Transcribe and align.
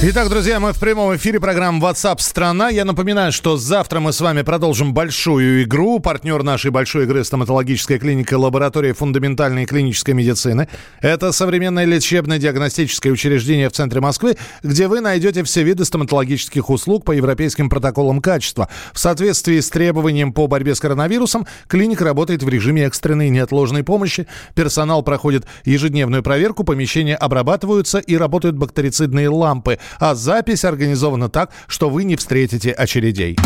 Итак, 0.00 0.28
друзья, 0.28 0.60
мы 0.60 0.72
в 0.72 0.78
прямом 0.78 1.16
эфире 1.16 1.40
программы 1.40 1.84
WhatsApp 1.84 2.20
страна. 2.20 2.68
Я 2.68 2.84
напоминаю, 2.84 3.32
что 3.32 3.56
завтра 3.56 3.98
мы 3.98 4.12
с 4.12 4.20
вами 4.20 4.42
продолжим 4.42 4.94
большую 4.94 5.64
игру. 5.64 5.98
Партнер 5.98 6.44
нашей 6.44 6.70
большой 6.70 7.02
игры 7.02 7.24
стоматологическая 7.24 7.98
клиника 7.98 8.38
лаборатория 8.38 8.92
фундаментальной 8.94 9.66
клинической 9.66 10.14
медицины. 10.14 10.68
Это 11.00 11.32
современное 11.32 11.84
лечебное 11.84 12.38
диагностическое 12.38 13.12
учреждение 13.12 13.68
в 13.68 13.72
центре 13.72 14.00
Москвы, 14.00 14.36
где 14.62 14.86
вы 14.86 15.00
найдете 15.00 15.42
все 15.42 15.64
виды 15.64 15.84
стоматологических 15.84 16.70
услуг 16.70 17.04
по 17.04 17.10
европейским 17.10 17.68
протоколам 17.68 18.20
качества. 18.20 18.68
В 18.92 19.00
соответствии 19.00 19.58
с 19.58 19.68
требованием 19.68 20.32
по 20.32 20.46
борьбе 20.46 20.76
с 20.76 20.80
коронавирусом, 20.80 21.44
клиника 21.66 22.04
работает 22.04 22.44
в 22.44 22.48
режиме 22.48 22.84
экстренной 22.84 23.26
и 23.26 23.30
неотложной 23.30 23.82
помощи. 23.82 24.28
Персонал 24.54 25.02
проходит 25.02 25.44
ежедневную 25.64 26.22
проверку, 26.22 26.62
помещения 26.62 27.16
обрабатываются 27.16 27.98
и 27.98 28.16
работают 28.16 28.54
бактерицидные 28.54 29.28
лампы 29.28 29.80
а 29.98 30.14
запись 30.14 30.64
организована 30.64 31.28
так, 31.28 31.50
что 31.66 31.90
вы 31.90 32.04
не 32.04 32.16
встретите 32.16 32.72
очередей. 32.72 33.36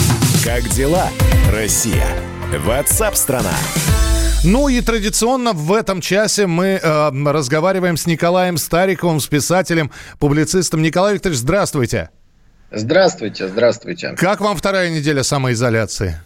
Как 0.45 0.69
дела, 0.71 1.09
Россия? 1.53 2.07
Ватсап-страна! 2.65 3.55
Ну 4.45 4.69
и 4.69 4.81
традиционно 4.81 5.53
в 5.53 5.73
этом 5.73 6.01
часе 6.01 6.49
мы 6.49 6.81
э, 6.83 7.11
разговариваем 7.31 7.97
с 7.97 8.07
Николаем 8.07 8.57
Стариковым, 8.57 9.21
с 9.21 9.27
писателем, 9.29 9.93
публицистом. 10.19 10.83
Николай 10.83 11.15
Викторович, 11.15 11.39
здравствуйте. 11.39 12.11
Здравствуйте, 12.73 13.47
здравствуйте. 13.49 14.15
Как 14.17 14.41
вам 14.41 14.57
вторая 14.57 14.91
неделя 14.91 15.23
самоизоляции? 15.23 16.17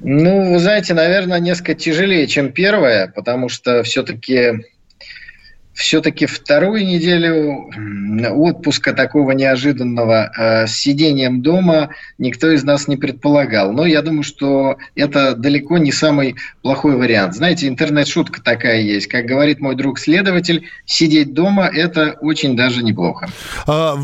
Ну, 0.00 0.52
вы 0.52 0.58
знаете, 0.58 0.92
наверное, 0.92 1.40
несколько 1.40 1.74
тяжелее, 1.74 2.26
чем 2.26 2.52
первая, 2.52 3.08
потому 3.08 3.48
что 3.48 3.82
все-таки 3.82 4.66
все-таки 5.74 6.26
вторую 6.26 6.86
неделю 6.86 7.70
отпуска 8.30 8.92
такого 8.92 9.32
неожиданного 9.32 10.30
э, 10.36 10.66
с 10.68 10.76
сидением 10.76 11.42
дома 11.42 11.90
никто 12.18 12.50
из 12.50 12.62
нас 12.62 12.86
не 12.86 12.96
предполагал. 12.96 13.72
Но 13.72 13.84
я 13.84 14.00
думаю, 14.00 14.22
что 14.22 14.76
это 14.94 15.34
далеко 15.34 15.78
не 15.78 15.90
самый 15.90 16.36
плохой 16.62 16.96
вариант. 16.96 17.34
Знаете, 17.34 17.66
интернет-шутка 17.66 18.40
такая 18.40 18.80
есть. 18.80 19.08
Как 19.08 19.26
говорит 19.26 19.60
мой 19.60 19.74
друг-следователь, 19.74 20.68
сидеть 20.86 21.34
дома– 21.34 21.68
это 21.74 22.16
очень 22.20 22.56
даже 22.56 22.84
неплохо. 22.84 23.28
А, 23.66 23.96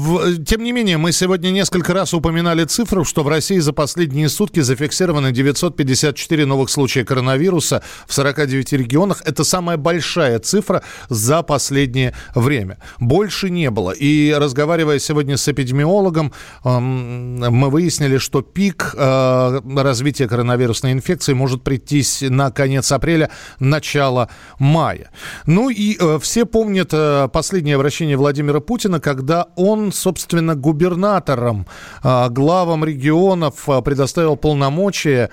тем 0.45 0.65
не 0.65 0.73
менее, 0.73 0.97
мы 0.97 1.13
сегодня 1.13 1.51
несколько 1.51 1.95
раз 1.95 2.13
упоминали 2.13 2.65
цифру, 2.65 3.05
что 3.05 3.23
в 3.23 3.29
России 3.29 3.59
за 3.59 3.73
последние 3.73 4.29
сутки 4.29 4.61
зафиксировано 4.61 5.31
954 5.31 6.47
новых 6.47 6.69
случая 6.69 7.05
коронавируса 7.05 7.83
в 8.09 8.13
49 8.13 8.73
регионах. 8.73 9.23
Это 9.25 9.45
самая 9.45 9.77
большая 9.77 10.41
цифра 10.41 10.83
за 11.09 11.43
последние 11.43 11.60
последнее 11.61 12.15
время. 12.35 12.79
Больше 12.99 13.51
не 13.51 13.71
было. 13.71 13.91
И 13.91 14.33
разговаривая 14.33 14.99
сегодня 14.99 15.37
с 15.37 15.47
эпидемиологом, 15.47 16.33
мы 16.65 17.69
выяснили, 17.69 18.17
что 18.17 18.41
пик 18.41 18.95
э, 18.97 19.61
развития 19.77 20.27
коронавирусной 20.27 20.93
инфекции 20.93 21.35
может 21.35 21.63
прийти 21.63 22.03
на 22.31 22.51
конец 22.51 22.91
апреля, 22.93 23.29
начало 23.59 24.31
мая. 24.59 25.11
Ну 25.45 25.69
и 25.69 25.99
э, 26.01 26.19
все 26.23 26.47
помнят 26.47 26.95
э, 26.95 27.29
последнее 27.31 27.77
обращение 27.77 28.17
Владимира 28.17 28.61
Путина, 28.61 28.99
когда 28.99 29.49
он, 29.57 29.93
собственно, 29.93 30.55
губернаторам, 30.55 31.67
главам 32.03 32.85
регионов 32.87 33.69
предоставил 33.85 34.37
полномочия 34.37 35.29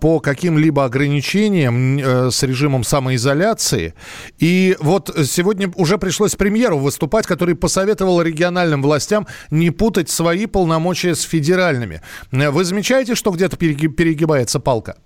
по 0.00 0.20
каким-либо 0.20 0.84
ограничениям 0.84 2.30
с 2.30 2.42
режимом 2.42 2.84
самоизоляции. 2.84 3.94
И 4.38 4.76
вот 4.80 5.10
сегодня 5.24 5.70
уже 5.76 5.98
пришлось 5.98 6.34
премьеру 6.34 6.78
выступать, 6.78 7.26
который 7.26 7.54
посоветовал 7.54 8.22
региональным 8.22 8.82
властям 8.82 9.26
не 9.50 9.70
путать 9.70 10.10
свои 10.10 10.46
полномочия 10.46 11.14
с 11.14 11.22
федеральными. 11.22 12.02
Вы 12.30 12.64
замечаете, 12.64 13.14
что 13.14 13.30
где-то 13.30 13.56
перегибается 13.56 14.60
палка? 14.60 14.96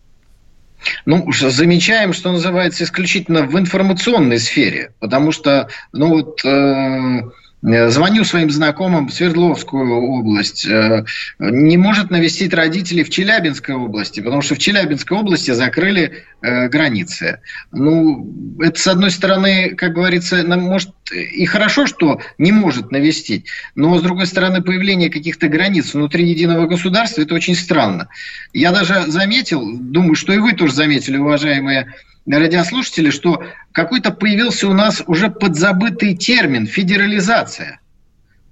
Ну, 1.05 1.33
замечаем, 1.33 2.12
что 2.12 2.33
называется, 2.33 2.84
исключительно 2.84 3.43
в 3.43 3.59
информационной 3.59 4.39
сфере, 4.39 4.93
потому 5.00 5.33
что, 5.33 5.69
ну 5.93 6.09
вот, 6.11 6.45
э, 6.45 6.66
Э, 7.16 7.21
звоню 7.62 8.25
своим 8.25 8.50
знакомым 8.50 9.09
в 9.09 9.12
Свердловскую 9.12 10.00
область. 10.03 10.67
Э, 10.67 11.05
не 11.39 11.77
может 11.77 12.11
навестить 12.11 12.55
родителей 12.55 13.03
в 13.03 13.11
Челябинской 13.11 13.75
области, 13.75 14.21
потому 14.21 14.43
что 14.43 14.55
в 14.55 14.59
Челябинской 14.59 15.17
области 15.17 15.50
закрыли 15.50 16.25
э, 16.43 16.69
границы. 16.69 17.41
Ну, 17.72 18.56
это, 18.61 18.78
с 18.78 18.87
одной 18.87 19.11
стороны, 19.11 19.71
как 19.71 19.95
говорится, 19.95 20.45
может 20.47 20.91
и 21.11 21.47
хорошо, 21.47 21.87
что 21.87 22.21
не 22.39 22.53
может 22.53 22.91
навестить, 22.93 23.47
но, 23.75 23.99
с 23.99 24.03
другой 24.03 24.27
стороны, 24.27 24.62
появление 24.62 25.11
каких-то 25.11 25.49
границ 25.49 25.95
внутри 25.95 26.28
единого 26.28 26.66
государства– 26.66 27.21
это 27.22 27.34
очень 27.34 27.55
странно. 27.55 28.09
Я 28.53 28.72
даже 28.72 29.11
заметил, 29.11 29.62
думаю, 29.77 30.15
что 30.15 30.33
и 30.33 30.39
вы 30.39 30.53
тоже 30.53 30.75
заметили, 30.75 31.16
уважаемые 31.16 31.95
радиослушатели, 32.27 33.11
что 33.11 33.45
какой-то 33.73 34.11
появился 34.11 34.69
у 34.69 34.73
нас 34.73 35.03
уже 35.07 35.31
подзабытый 35.31 36.17
термин 36.17 36.67
федерализация. 36.67 37.81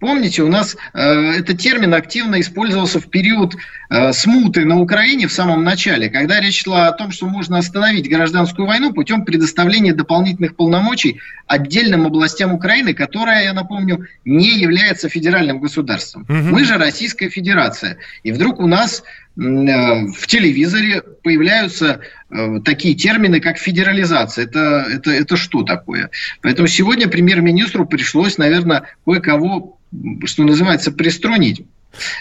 Помните, 0.04 0.42
у 0.42 0.48
нас 0.48 0.76
э, 0.92 1.00
этот 1.00 1.58
термин 1.58 1.94
активно 1.94 2.38
использовался 2.38 3.00
в 3.00 3.08
период 3.08 3.54
э, 3.88 4.12
смуты 4.12 4.66
на 4.66 4.78
Украине 4.78 5.28
в 5.28 5.32
самом 5.32 5.64
начале, 5.64 6.10
когда 6.10 6.40
речь 6.40 6.62
шла 6.62 6.88
о 6.88 6.92
том, 6.92 7.10
что 7.10 7.24
можно 7.26 7.56
остановить 7.56 8.10
гражданскую 8.10 8.66
войну 8.66 8.92
путем 8.92 9.24
предоставления 9.24 9.94
дополнительных 9.94 10.56
полномочий 10.56 11.20
отдельным 11.46 12.06
областям 12.06 12.52
Украины, 12.52 12.92
которая, 12.92 13.44
я 13.44 13.54
напомню, 13.54 14.06
не 14.26 14.58
является 14.58 15.08
федеральным 15.08 15.58
государством. 15.58 16.26
Угу. 16.28 16.32
Мы 16.32 16.64
же 16.64 16.76
Российская 16.76 17.30
Федерация. 17.30 17.96
И 18.24 18.32
вдруг 18.32 18.60
у 18.60 18.66
нас 18.66 19.04
в 19.36 20.26
телевизоре 20.26 21.02
появляются 21.22 22.00
э, 22.30 22.60
такие 22.64 22.94
термины, 22.94 23.40
как 23.40 23.58
федерализация. 23.58 24.44
Это, 24.44 24.86
это, 24.88 25.10
это 25.10 25.36
что 25.36 25.62
такое? 25.62 26.10
Поэтому 26.40 26.68
сегодня 26.68 27.08
премьер-министру 27.08 27.84
пришлось, 27.84 28.38
наверное, 28.38 28.84
кое-кого 29.04 29.78
что 30.24 30.44
называется, 30.44 30.92
приструнить. 30.92 31.62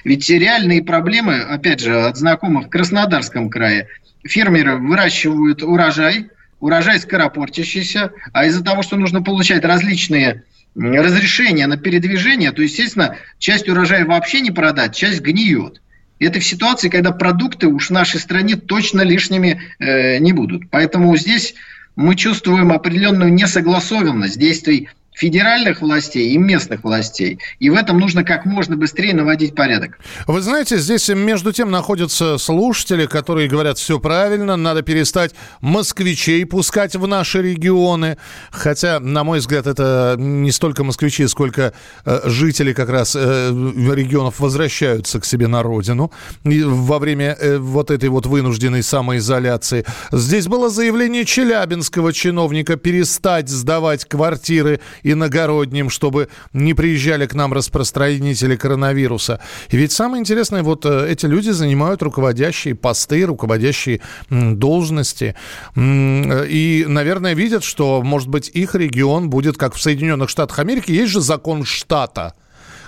Ведь 0.04 0.30
реальные 0.30 0.84
проблемы, 0.84 1.40
опять 1.40 1.80
же, 1.80 2.06
от 2.06 2.18
знакомых 2.18 2.68
в 2.68 2.70
Краснодарском 2.70 3.50
крае. 3.50 3.88
Фермеры 4.24 4.78
выращивают 4.78 5.64
урожай, 5.64 6.30
урожай 6.60 7.00
скоропортящийся, 7.00 8.12
а 8.32 8.46
из-за 8.46 8.64
того, 8.64 8.84
что 8.84 8.96
нужно 8.96 9.22
получать 9.22 9.66
различные 9.66 10.44
разрешения 10.76 11.68
на 11.68 11.78
передвижение, 11.78 12.52
то, 12.52 12.62
естественно, 12.62 13.18
часть 13.38 13.68
урожая 13.68 14.06
вообще 14.06 14.42
не 14.42 14.52
продать, 14.52 14.96
часть 14.96 15.22
гниет. 15.22 15.82
Это 16.26 16.40
в 16.40 16.46
ситуации, 16.46 16.90
когда 16.90 17.12
продукты 17.12 17.68
уж 17.68 17.88
в 17.88 17.94
нашей 17.94 18.20
стране 18.20 18.56
точно 18.56 19.02
лишними 19.02 19.62
э, 19.80 20.18
не 20.20 20.34
будут. 20.34 20.70
Поэтому 20.70 21.16
здесь 21.18 21.56
мы 21.96 22.16
чувствуем 22.16 22.72
определенную 22.72 23.34
несогласованность 23.34 24.40
действий 24.40 24.90
федеральных 25.14 25.82
властей 25.82 26.32
и 26.32 26.38
местных 26.38 26.84
властей. 26.84 27.40
И 27.60 27.70
в 27.70 27.76
этом 27.76 28.00
нужно 28.00 28.24
как 28.24 28.46
можно 28.46 28.76
быстрее 28.76 29.14
наводить 29.14 29.56
порядок. 29.56 30.00
Вы 30.28 30.42
знаете, 30.42 30.78
здесь 30.78 31.10
между 31.10 31.52
тем 31.52 31.72
находятся 31.72 32.38
слушатели, 32.38 33.06
которые 33.06 33.48
говорят, 33.48 33.78
все 33.78 34.00
правильно, 34.00 34.56
надо 34.56 34.82
перестать 34.82 35.34
москвичей 35.62 36.46
пускать 36.46 36.96
в 36.96 37.08
наши 37.08 37.42
регионы. 37.42 38.18
Хотя, 38.52 39.00
на 39.00 39.24
мой 39.24 39.40
взгляд, 39.40 39.68
это 39.68 40.16
не 40.18 40.52
столько 40.52 40.84
москвичи, 40.84 41.28
сколько 41.28 41.74
э, 42.06 42.22
жители 42.26 42.74
как 42.74 42.90
раз 42.90 43.16
э, 43.16 43.50
регионов 43.50 44.40
возвращаются 44.40 45.20
к 45.20 45.26
себе 45.26 45.48
на 45.48 45.64
родину 45.64 46.12
во 46.44 47.00
время 47.00 47.38
э, 47.40 47.58
вот 47.58 47.92
этой 47.92 48.10
вот 48.10 48.26
вынужденной 48.26 48.84
самоизоляции. 48.84 49.86
Здесь 50.12 50.48
было 50.48 50.70
заявление 50.70 51.26
челябинского 51.26 52.14
чиновника 52.14 52.76
перестать 52.76 53.50
сдавать 53.50 54.06
квартиры 54.06 54.80
иногородним, 55.04 55.90
чтобы 55.90 56.30
не 56.54 56.74
приезжали 56.74 57.26
к 57.26 57.34
нам 57.34 57.54
распространители 57.54 58.56
коронавируса. 58.56 59.40
И 59.70 59.78
ведь 59.78 59.92
самое 59.92 60.22
интересное, 60.22 60.64
вот 60.64 60.86
э, 60.86 61.08
эти 61.10 61.26
люди 61.26 61.50
занимают 61.50 62.02
руководящие 62.02 62.76
посты, 62.76 63.26
руководящие 63.26 64.02
должности. 64.30 65.36
И, 65.76 66.86
наверное, 66.88 67.34
видят, 67.34 67.64
что, 67.64 68.02
может 68.02 68.30
быть, 68.30 68.50
их 68.50 68.76
регион 68.76 69.30
будет, 69.30 69.58
как 69.58 69.76
в 69.76 69.82
Соединенных 69.82 70.30
Штатах 70.30 70.60
Америки, 70.60 70.92
есть 70.92 71.12
же 71.12 71.22
закон 71.22 71.66
штата– 71.66 72.34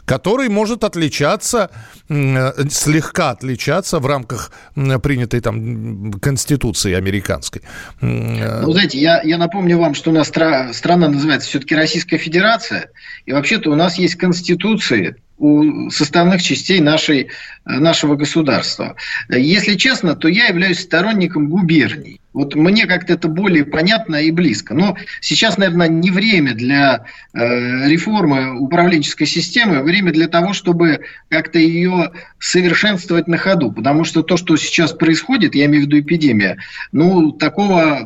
который 0.06 0.50
может 0.50 0.84
отличаться, 0.84 1.70
слегка 2.08 3.32
отличаться 3.32 4.00
в 4.00 4.06
рамках 4.06 4.52
принятой 5.04 5.42
там 5.42 6.14
Конституции 6.14 6.94
американской. 6.94 7.62
Ну, 8.02 8.72
знаете, 8.72 9.00
я, 9.00 9.22
я 9.24 9.38
напомню 9.38 9.80
вам, 9.80 9.96
что 9.96 10.12
у 10.12 10.14
нас 10.14 10.30
стра- 10.30 10.72
страна 10.74 11.10
называется 11.10 11.50
все-таки 11.50 11.76
Российская 11.76 12.18
Федерация, 12.18 12.90
и 13.26 13.34
вообще-то 13.34 13.72
у 13.72 13.76
нас 13.76 13.98
есть 13.98 14.16
Конституции, 14.16 15.16
у 15.38 15.90
составных 15.90 16.42
частей 16.42 16.80
нашей, 16.80 17.30
нашего 17.66 18.16
государства. 18.16 18.96
Если 19.30 19.76
честно, 19.76 20.16
то 20.16 20.28
я 20.28 20.48
являюсь 20.48 20.80
сторонником 20.80 21.50
губерний. 21.50 22.22
Вот 22.32 22.54
мне 22.54 22.86
как-то 22.86 23.14
это 23.14 23.30
более 23.30 23.66
понятно 23.66 24.18
и 24.18 24.30
близко. 24.32 24.74
Но 24.74 24.98
сейчас, 25.22 25.58
наверное, 25.58 25.88
не 25.88 26.12
время 26.12 26.54
для 26.54 27.06
э, 27.34 27.88
реформы 27.88 28.60
управленческой 28.60 29.26
системы, 29.26 29.84
время 29.84 30.12
для 30.12 30.28
того, 30.28 30.52
чтобы 30.52 31.02
как-то 31.30 31.60
ее 31.60 32.12
совершенствовать 32.40 33.28
на 33.28 33.38
ходу. 33.38 33.72
Потому 33.72 34.04
что 34.04 34.22
то, 34.22 34.36
что 34.36 34.58
сейчас 34.58 34.92
происходит, 34.92 35.56
я 35.56 35.66
имею 35.66 35.84
в 35.84 35.86
виду 35.88 36.00
эпидемия, 36.00 36.58
ну, 36.92 37.32
такого 37.32 38.06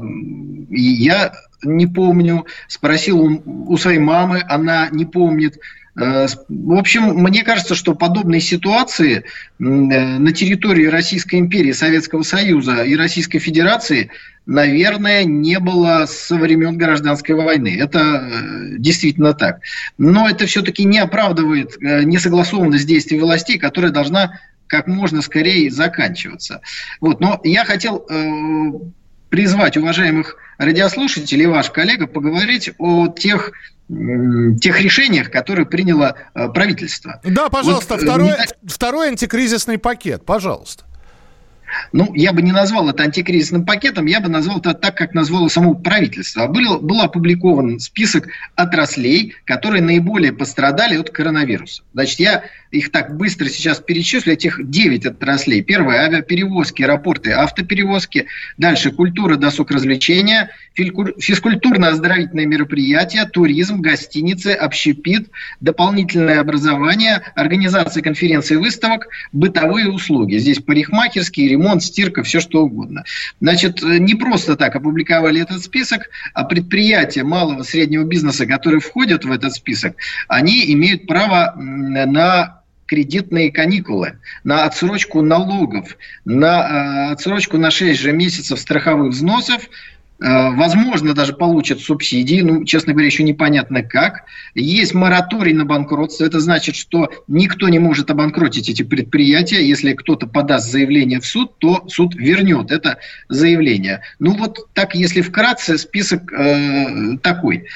я 0.70 1.34
не 1.64 1.88
помню. 1.88 2.46
Спросил 2.68 3.20
у, 3.20 3.74
у 3.74 3.78
своей 3.78 4.00
мамы, 4.00 4.44
она 4.48 4.90
не 4.92 5.06
помнит. 5.06 5.60
Э, 6.00 6.28
в 6.48 6.74
общем, 6.74 7.14
мне 7.16 7.44
кажется, 7.44 7.76
что 7.76 7.94
подобные 7.94 8.40
ситуации 8.40 9.18
э, 9.18 9.24
на 9.60 10.32
территории 10.32 10.86
Российской 10.86 11.36
империи, 11.36 11.74
Советского 11.74 12.24
Союза 12.24 12.84
и 12.84 12.96
Российской 12.96 13.40
Федерации, 13.40 14.10
наверное, 14.46 15.26
не 15.26 15.60
было 15.60 16.06
со 16.08 16.36
времен 16.36 16.78
гражданской 16.78 17.36
войны. 17.36 17.78
Это 17.78 18.00
э, 18.00 18.78
действительно 18.78 19.34
так. 19.34 19.60
Но 19.98 20.30
это 20.30 20.46
все-таки 20.46 20.86
не 20.86 21.00
оправдывает 21.00 21.78
несогласованность 21.82 22.88
действий 22.88 23.20
властей, 23.20 23.58
которая 23.58 23.92
должна 23.92 24.40
как 24.68 24.88
можно 24.88 25.22
скорее 25.22 25.70
заканчиваться. 25.70 26.62
Вот. 27.02 27.20
Но 27.20 27.42
я 27.44 27.66
хотел 27.66 28.06
призвать 29.30 29.78
уважаемых 29.78 30.36
радиослушателей, 30.60 31.48
ваш 31.48 31.72
коллега, 31.72 32.06
поговорить 32.06 32.72
о 32.78 33.08
тех 33.08 33.52
тех 33.90 34.82
решениях, 34.82 35.32
которые 35.32 35.66
приняло 35.66 36.16
э, 36.36 36.48
правительство. 36.50 37.20
Да, 37.24 37.50
пожалуйста, 37.50 37.96
вот, 37.96 38.04
э, 38.04 38.06
второй, 38.06 38.28
не... 38.30 38.70
второй 38.70 39.08
антикризисный 39.10 39.80
пакет, 39.80 40.26
пожалуйста. 40.26 40.86
Ну, 41.92 42.14
я 42.16 42.34
бы 42.34 42.42
не 42.42 42.52
назвал 42.52 42.90
это 42.90 43.04
антикризисным 43.04 43.66
пакетом, 43.66 44.06
я 44.06 44.20
бы 44.20 44.30
назвал 44.30 44.60
это 44.60 44.74
так, 44.74 44.96
как 44.98 45.14
назвало 45.14 45.48
само 45.50 45.76
правительство. 45.76 46.48
Был, 46.48 46.80
был 46.80 47.02
опубликован 47.02 47.80
список 47.80 48.28
отраслей, 48.56 49.36
которые 49.46 49.82
наиболее 49.82 50.34
пострадали 50.34 50.98
от 50.98 51.10
коронавируса. 51.10 51.84
Значит, 51.94 52.20
я 52.20 52.44
их 52.72 52.92
так 52.92 53.18
быстро 53.18 53.48
сейчас 53.50 53.80
перечислю, 53.80 54.34
этих 54.34 54.70
9 54.70 55.06
отраслей. 55.06 55.62
Первое– 55.64 56.02
авиаперевозки, 56.06 56.84
аэропорты, 56.84 57.32
автоперевозки. 57.32 58.28
Дальше– 58.58 58.92
культура, 58.94 59.38
досуг, 59.38 59.72
развлечения, 59.72 60.52
физкультурно-оздоровительные 60.76 62.46
мероприятия, 62.46 63.26
туризм, 63.26 63.82
гостиницы, 63.82 64.54
общепит, 64.54 65.30
дополнительное 65.60 66.40
образование, 66.40 67.22
организация 67.36 68.04
конференций 68.04 68.58
и 68.58 68.60
выставок, 68.60 69.08
бытовые 69.32 69.90
услуги. 69.90 70.38
Здесь 70.38 70.60
парикмахерские, 70.60 71.50
ремонт, 71.50 71.84
стирка, 71.84 72.24
все 72.24 72.40
что 72.40 72.64
угодно. 72.64 73.04
Значит, 73.42 73.82
не 73.82 74.16
просто 74.16 74.56
так 74.56 74.76
опубликовали 74.76 75.42
этот 75.42 75.64
список, 75.64 76.10
а 76.34 76.44
предприятия 76.44 77.24
малого 77.24 77.62
и 77.62 77.66
среднего 77.66 78.04
бизнеса, 78.04 78.46
которые 78.46 78.80
входят 78.80 79.26
в 79.26 79.32
этот 79.32 79.54
список, 79.54 79.96
они 80.28 80.72
имеют 80.74 81.08
право 81.08 81.54
на 81.58 82.59
кредитные 82.90 83.52
каникулы, 83.52 84.18
на 84.44 84.66
отсрочку 84.66 85.22
налогов, 85.22 85.96
на 86.26 87.10
э, 87.10 87.14
отсрочку 87.14 87.58
на 87.58 87.70
6 87.70 88.00
же 88.00 88.12
месяцев 88.12 88.60
страховых 88.60 89.12
взносов, 89.12 89.62
э, 89.62 89.68
возможно, 90.20 91.14
даже 91.14 91.34
получат 91.34 91.82
субсидии, 91.82 92.42
ну, 92.42 92.66
честно 92.66 92.94
говоря, 92.94 93.06
еще 93.06 93.22
непонятно 93.22 93.84
как. 93.84 94.24
Есть 94.56 94.96
мораторий 94.96 95.54
на 95.54 95.66
банкротство, 95.66 96.26
это 96.26 96.40
значит, 96.40 96.76
что 96.76 97.12
никто 97.28 97.70
не 97.70 97.78
может 97.78 98.10
обанкротить 98.10 98.70
эти 98.70 98.82
предприятия. 98.82 99.64
Если 99.64 99.94
кто-то 99.94 100.26
подаст 100.26 100.72
заявление 100.72 101.20
в 101.20 101.28
суд, 101.28 101.60
то 101.60 101.86
суд 101.88 102.16
вернет 102.16 102.72
это 102.72 102.98
заявление. 103.28 104.02
Ну 104.18 104.32
вот 104.32 104.68
так, 104.74 104.96
если 104.96 105.22
вкратце, 105.22 105.78
список 105.78 106.34
э, 106.34 107.18
такой. 107.22 107.68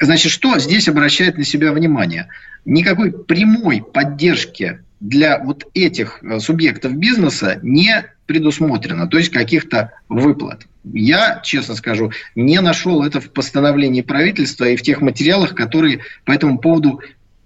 Значит, 0.00 0.32
что 0.32 0.58
здесь 0.58 0.88
обращает 0.88 1.36
на 1.36 1.44
себя 1.44 1.72
внимание? 1.72 2.28
Никакой 2.64 3.12
прямой 3.12 3.82
поддержки 3.82 4.80
для 5.00 5.38
вот 5.38 5.66
этих 5.74 6.22
э, 6.22 6.40
субъектов 6.40 6.94
бизнеса 6.96 7.58
не 7.62 8.06
предусмотрено, 8.26 9.06
то 9.06 9.18
есть 9.18 9.30
каких-то 9.30 9.92
выплат. 10.08 10.66
Я, 10.84 11.40
честно 11.42 11.74
скажу, 11.74 12.12
не 12.34 12.60
нашел 12.60 13.02
это 13.02 13.20
в 13.20 13.30
постановлении 13.30 14.02
правительства 14.02 14.64
и 14.64 14.76
в 14.76 14.82
тех 14.82 15.00
материалах, 15.00 15.54
которые 15.54 16.00
по 16.24 16.32
этому 16.32 16.58
поводу 16.58 17.00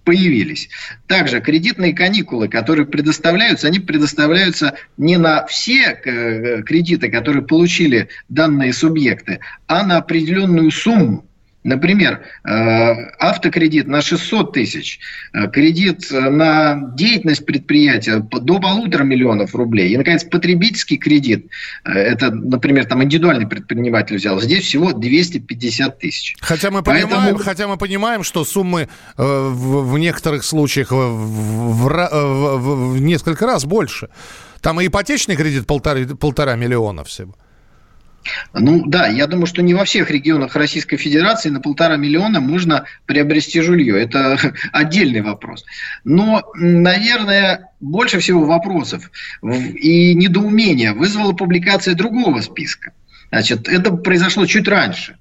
появились. 0.09 0.71
Также 1.07 1.41
кредитные 1.43 1.93
каникулы, 1.93 2.49
которые 2.49 2.87
предоставляются, 2.87 3.67
они 3.67 3.79
предоставляются 3.79 4.75
не 4.97 5.19
на 5.19 5.45
все 5.47 6.01
э, 6.03 6.63
кредиты, 6.63 7.11
которые 7.11 7.43
получили 7.43 8.09
данные 8.31 8.73
субъекты, 8.73 9.41
а 9.67 9.85
на 9.85 9.99
определенную 9.99 10.71
сумму. 10.71 11.28
Например, 11.65 12.23
э, 12.45 12.51
автокредит 13.19 13.89
на 13.89 14.01
600 14.01 14.53
тысяч, 14.53 15.01
э, 15.33 15.49
кредит 15.49 16.07
на 16.11 16.93
деятельность 16.95 17.45
предприятия 17.45 18.21
до 18.21 18.61
полутора 18.61 19.03
миллионов 19.03 19.55
рублей. 19.55 19.93
И, 19.93 19.97
наконец, 19.97 20.23
потребительский 20.23 20.97
кредит, 20.97 21.47
э, 21.85 21.91
это, 21.91 22.31
например, 22.31 22.85
там 22.85 23.03
индивидуальный 23.03 23.47
предприниматель 23.47 24.17
взял, 24.17 24.41
здесь 24.41 24.65
всего 24.65 24.93
250 24.93 25.99
тысяч. 25.99 26.37
Хотя 26.41 26.71
мы 26.71 26.83
понимаем, 26.83 27.11
Поэтому... 27.11 27.39
хотя 27.39 27.67
мы 27.67 27.77
понимаем 27.77 28.23
что 28.23 28.45
суммы 28.45 28.89
в, 29.17 29.93
в 29.93 29.99
некоторых 29.99 30.45
случаях 30.45 30.93
в, 30.93 30.95
в, 30.95 31.89
в, 31.89 32.93
в 32.95 33.01
несколько 33.01 33.47
раз 33.47 33.65
больше. 33.65 34.09
Там 34.61 34.81
и 34.81 34.87
ипотечный 34.87 35.37
кредит 35.37 35.67
полтора, 35.67 36.07
полтора 36.19 36.57
миллиона 36.57 37.05
всего. 37.05 37.35
Ну 38.53 38.85
да, 38.87 39.07
я 39.07 39.27
думаю, 39.27 39.47
что 39.47 39.63
не 39.63 39.75
во 39.75 39.85
всех 39.85 40.11
регионах 40.11 40.57
Российской 40.57 40.97
Федерации 40.97 41.49
на 41.51 41.61
полтора 41.61 41.97
миллиона 41.97 42.41
можно 42.41 42.85
приобрести 43.07 43.61
жилье. 43.61 44.01
Это 44.01 44.39
отдельный 44.73 45.23
вопрос. 45.23 45.65
Но, 46.05 46.43
наверное, 46.55 47.71
больше 47.81 48.19
всего 48.19 48.45
вопросов 48.45 49.11
и 49.43 50.15
недоумения 50.15 50.93
вызвала 50.93 51.33
публикация 51.33 51.95
другого 51.95 52.41
списка. 52.41 52.93
Значит, 53.31 53.69
это 53.69 53.93
произошло 53.93 54.47
чуть 54.47 54.69
раньше. 54.69 55.17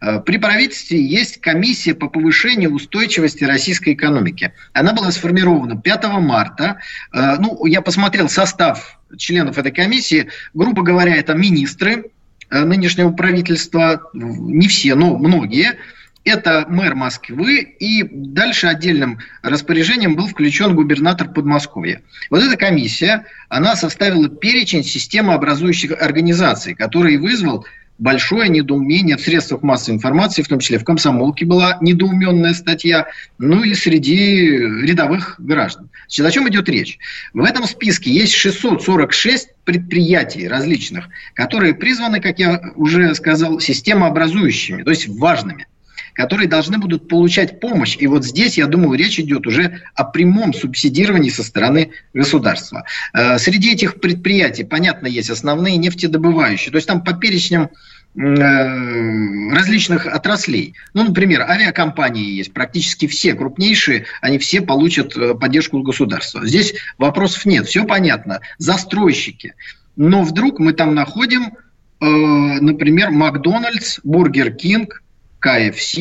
Э, 0.00 0.20
при 0.20 0.38
правительстве 0.38 1.04
есть 1.04 1.40
комиссия 1.40 1.94
по 1.94 2.08
повышению 2.08 2.72
устойчивости 2.74 3.44
российской 3.44 3.94
экономики. 3.94 4.52
Она 4.72 4.92
была 4.92 5.10
сформирована 5.12 5.76
5 5.80 6.04
марта. 6.20 6.78
Э, 7.12 7.36
ну, 7.38 7.66
я 7.66 7.82
посмотрел 7.82 8.28
состав 8.28 8.98
членов 9.18 9.58
этой 9.58 9.72
комиссии. 9.72 10.28
Грубо 10.54 10.82
говоря, 10.82 11.14
это 11.16 11.34
министры, 11.34 12.10
нынешнего 12.50 13.10
правительства, 13.10 14.10
не 14.12 14.68
все, 14.68 14.94
но 14.94 15.16
многие, 15.16 15.78
это 16.24 16.66
мэр 16.68 16.94
Москвы, 16.94 17.60
и 17.60 18.02
дальше 18.02 18.66
отдельным 18.66 19.18
распоряжением 19.42 20.16
был 20.16 20.26
включен 20.26 20.74
губернатор 20.74 21.28
Подмосковья. 21.28 22.02
Вот 22.28 22.42
эта 22.42 22.56
комиссия, 22.56 23.24
она 23.48 23.74
составила 23.76 24.28
перечень 24.28 24.84
системообразующих 24.84 25.92
организаций, 25.92 26.74
который 26.74 27.16
вызвал 27.16 27.64
большое 28.00 28.48
недоумение 28.48 29.16
в 29.16 29.20
средствах 29.20 29.62
массовой 29.62 29.96
информации, 29.96 30.42
в 30.42 30.48
том 30.48 30.58
числе 30.58 30.78
в 30.78 30.84
«Комсомолке» 30.84 31.44
была 31.44 31.76
недоуменная 31.80 32.54
статья, 32.54 33.06
ну 33.38 33.62
и 33.62 33.74
среди 33.74 34.56
рядовых 34.56 35.36
граждан. 35.38 35.90
Значит, 36.08 36.26
о 36.26 36.30
чем 36.30 36.48
идет 36.48 36.68
речь? 36.68 36.98
В 37.34 37.44
этом 37.44 37.64
списке 37.66 38.10
есть 38.10 38.32
646 38.32 39.50
предприятий 39.70 40.48
различных, 40.48 41.08
которые 41.34 41.74
призваны, 41.74 42.20
как 42.20 42.40
я 42.40 42.60
уже 42.74 43.14
сказал, 43.14 43.60
системообразующими, 43.60 44.82
то 44.82 44.90
есть 44.90 45.06
важными 45.06 45.66
которые 46.12 46.48
должны 46.48 46.76
будут 46.76 47.08
получать 47.08 47.60
помощь. 47.60 47.96
И 47.98 48.06
вот 48.08 48.24
здесь, 48.24 48.58
я 48.58 48.66
думаю, 48.66 48.98
речь 48.98 49.20
идет 49.20 49.46
уже 49.46 49.80
о 49.94 50.04
прямом 50.04 50.52
субсидировании 50.52 51.30
со 51.30 51.44
стороны 51.44 51.92
государства. 52.12 52.84
Э, 53.14 53.38
среди 53.38 53.72
этих 53.72 54.00
предприятий, 54.00 54.64
понятно, 54.64 55.06
есть 55.06 55.30
основные 55.30 55.76
нефтедобывающие. 55.76 56.72
То 56.72 56.76
есть 56.76 56.88
там 56.88 57.04
по 57.04 57.12
перечням 57.14 57.70
различных 58.14 60.06
отраслей. 60.06 60.74
Ну, 60.94 61.04
например, 61.04 61.42
авиакомпании 61.42 62.32
есть, 62.32 62.52
практически 62.52 63.06
все 63.06 63.34
крупнейшие, 63.34 64.06
они 64.20 64.38
все 64.38 64.60
получат 64.60 65.16
э, 65.16 65.34
поддержку 65.34 65.80
государства. 65.82 66.44
Здесь 66.44 66.74
вопросов 66.98 67.46
нет, 67.46 67.66
все 67.66 67.84
понятно. 67.84 68.40
Застройщики. 68.58 69.54
Но 69.96 70.22
вдруг 70.22 70.58
мы 70.58 70.72
там 70.72 70.94
находим, 70.94 71.52
например, 72.00 73.10
Макдональдс, 73.10 73.98
Burger 74.02 74.54
King, 74.54 75.02
KFC. 75.40 75.98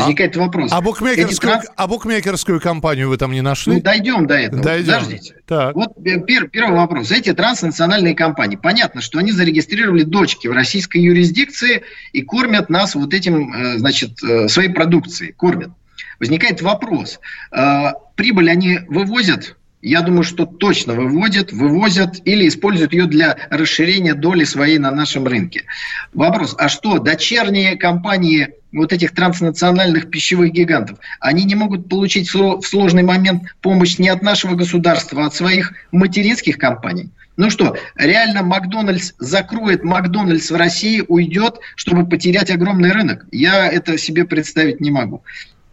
Возникает 0.00 0.36
а, 0.36 0.40
вопрос. 0.40 0.72
А 0.72 0.80
букмекерскую, 0.80 1.52
транс... 1.52 1.66
а 1.76 1.86
букмекерскую 1.86 2.60
компанию 2.60 3.08
вы 3.08 3.16
там 3.16 3.32
не 3.32 3.42
нашли? 3.42 3.74
Ну, 3.74 3.80
дойдем 3.80 4.26
до 4.26 4.34
этого. 4.34 4.62
Дойдем. 4.62 4.94
Подождите. 4.94 5.34
Так. 5.46 5.74
Вот 5.74 5.92
пер, 6.02 6.48
первый 6.48 6.76
вопрос. 6.76 7.10
Эти 7.10 7.32
транснациональные 7.32 8.14
компании, 8.14 8.56
понятно, 8.56 9.00
что 9.00 9.18
они 9.18 9.32
зарегистрировали 9.32 10.02
дочки 10.02 10.46
в 10.46 10.52
российской 10.52 10.98
юрисдикции 10.98 11.82
и 12.12 12.22
кормят 12.22 12.70
нас 12.70 12.94
вот 12.94 13.14
этим, 13.14 13.52
э, 13.52 13.78
значит, 13.78 14.22
э, 14.22 14.48
своей 14.48 14.70
продукцией. 14.70 15.32
Кормят. 15.32 15.70
Возникает 16.18 16.60
вопрос, 16.62 17.20
э, 17.52 17.92
прибыль 18.16 18.50
они 18.50 18.80
вывозят 18.88 19.56
я 19.82 20.02
думаю, 20.02 20.24
что 20.24 20.44
точно 20.44 20.94
выводят, 20.94 21.52
вывозят 21.52 22.20
или 22.24 22.46
используют 22.46 22.92
ее 22.92 23.06
для 23.06 23.36
расширения 23.48 24.14
доли 24.14 24.44
своей 24.44 24.78
на 24.78 24.90
нашем 24.90 25.26
рынке. 25.26 25.64
Вопрос, 26.12 26.54
а 26.58 26.68
что, 26.68 26.98
дочерние 26.98 27.76
компании 27.76 28.50
вот 28.72 28.92
этих 28.92 29.14
транснациональных 29.14 30.10
пищевых 30.10 30.52
гигантов, 30.52 30.98
они 31.18 31.44
не 31.44 31.54
могут 31.54 31.88
получить 31.88 32.32
в 32.32 32.62
сложный 32.62 33.02
момент 33.02 33.42
помощь 33.60 33.98
не 33.98 34.08
от 34.08 34.22
нашего 34.22 34.54
государства, 34.54 35.24
а 35.24 35.26
от 35.26 35.34
своих 35.34 35.72
материнских 35.92 36.58
компаний? 36.58 37.10
Ну 37.36 37.48
что, 37.48 37.74
реально 37.96 38.42
Макдональдс 38.42 39.12
закроет 39.18 39.82
Макдональдс 39.82 40.50
в 40.50 40.56
России, 40.56 41.02
уйдет, 41.08 41.58
чтобы 41.74 42.06
потерять 42.06 42.50
огромный 42.50 42.92
рынок? 42.92 43.24
Я 43.32 43.66
это 43.66 43.96
себе 43.96 44.24
представить 44.24 44.80
не 44.80 44.90
могу. 44.90 45.22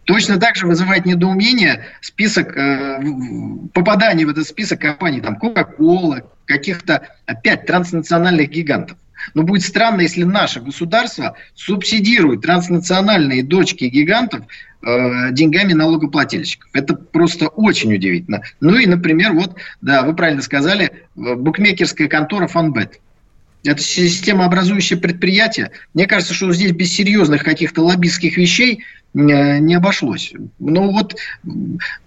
Точно 0.04 0.40
так 0.40 0.56
же 0.56 0.66
вызывает 0.66 1.04
недоумение 1.04 1.84
список 2.00 2.56
э, 2.56 3.02
попаданий 3.74 4.24
в 4.24 4.30
этот 4.30 4.48
список 4.48 4.80
компаний, 4.80 5.20
там, 5.20 5.36
Coca-Cola, 5.36 6.24
каких-то, 6.46 7.06
опять, 7.26 7.66
транснациональных 7.66 8.48
гигантов. 8.48 8.96
Но 9.34 9.42
будет 9.42 9.62
странно, 9.62 10.02
если 10.02 10.24
наше 10.24 10.60
государство 10.60 11.34
субсидирует 11.54 12.42
транснациональные 12.42 13.42
дочки 13.42 13.84
гигантов 13.84 14.44
э, 14.82 15.32
деньгами 15.32 15.72
налогоплательщиков. 15.72 16.70
Это 16.72 16.94
просто 16.94 17.48
очень 17.48 17.94
удивительно. 17.94 18.42
Ну 18.60 18.76
и, 18.76 18.86
например, 18.86 19.32
вот, 19.32 19.56
да, 19.80 20.02
вы 20.02 20.14
правильно 20.14 20.42
сказали, 20.42 21.04
букмекерская 21.14 22.08
контора 22.08 22.46
Фанбет. 22.46 23.00
Это 23.64 23.82
системообразующее 23.82 24.98
предприятие. 25.00 25.72
Мне 25.92 26.06
кажется, 26.06 26.32
что 26.32 26.52
здесь 26.52 26.70
без 26.70 26.92
серьезных 26.92 27.42
каких-то 27.42 27.82
лоббистских 27.82 28.36
вещей 28.36 28.84
Э, 29.14 29.58
не 29.58 29.74
обошлось. 29.74 30.32
Ну 30.58 30.90
вот 30.92 31.16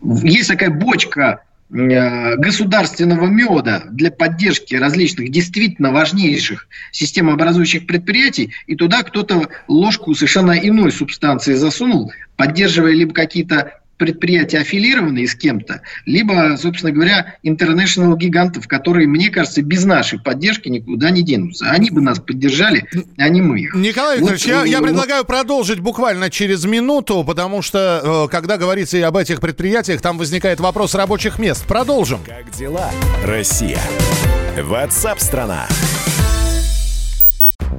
есть 0.02 0.50
такая 0.50 0.70
бочка 0.70 1.22
э, 1.22 1.51
государственного 1.72 3.28
меда 3.28 3.84
для 3.92 4.12
поддержки 4.12 4.76
различных 4.76 5.30
действительно 5.30 5.92
важнейших 5.92 6.68
системообразующих 6.92 7.88
предприятий, 7.88 8.52
и 8.68 8.76
туда 8.76 9.04
кто-то 9.04 9.48
ложку 9.70 10.14
совершенно 10.14 10.52
иной 10.52 10.92
субстанции 10.92 11.54
засунул, 11.54 12.12
поддерживая 12.36 12.92
либо 12.92 13.14
какие-то 13.14 13.81
предприятия 14.02 14.58
аффилированные 14.58 15.28
с 15.28 15.36
кем-то, 15.36 15.82
либо, 16.08 16.58
собственно 16.58 16.92
говоря, 16.92 17.36
интернешнл 17.44 18.16
гигантов, 18.18 18.68
которые, 18.68 19.08
мне 19.08 19.30
кажется, 19.30 19.62
без 19.62 19.86
нашей 19.86 20.20
поддержки 20.20 20.70
никуда 20.70 21.12
не 21.12 21.22
денутся. 21.22 21.70
Они 21.70 21.92
бы 21.92 22.02
нас 22.02 22.18
поддержали, 22.18 22.88
а 23.18 23.30
не 23.30 23.44
мы 23.44 23.60
их. 23.60 23.76
Николай 23.76 24.18
Викторович, 24.18 24.46
вот, 24.48 24.52
я, 24.52 24.64
я 24.66 24.82
предлагаю 24.82 25.24
продолжить 25.24 25.80
буквально 25.82 26.32
через 26.32 26.66
минуту, 26.66 27.24
потому 27.24 27.62
что, 27.62 28.26
э, 28.28 28.32
когда 28.32 28.58
говорится 28.58 28.98
и 28.98 29.02
об 29.02 29.18
этих 29.18 29.40
предприятиях, 29.40 30.02
там 30.02 30.18
возникает 30.18 30.60
вопрос 30.60 30.96
рабочих 30.96 31.38
мест. 31.38 31.68
Продолжим. 31.68 32.22
Как 32.26 32.50
дела, 32.58 32.90
Россия? 33.24 33.78
Ватсап-страна! 34.58 35.68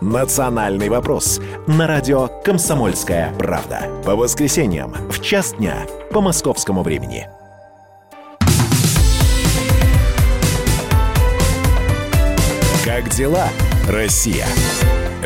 «Национальный 0.00 0.88
вопрос» 0.88 1.40
на 1.66 1.86
радио 1.86 2.28
«Комсомольская 2.44 3.34
правда». 3.36 3.82
По 4.04 4.14
воскресеньям 4.14 4.92
в 5.10 5.20
час 5.20 5.54
дня 5.54 5.86
по 6.12 6.20
московскому 6.20 6.82
времени. 6.82 7.28
Как 12.84 13.08
дела, 13.10 13.48
Россия? 13.88 14.46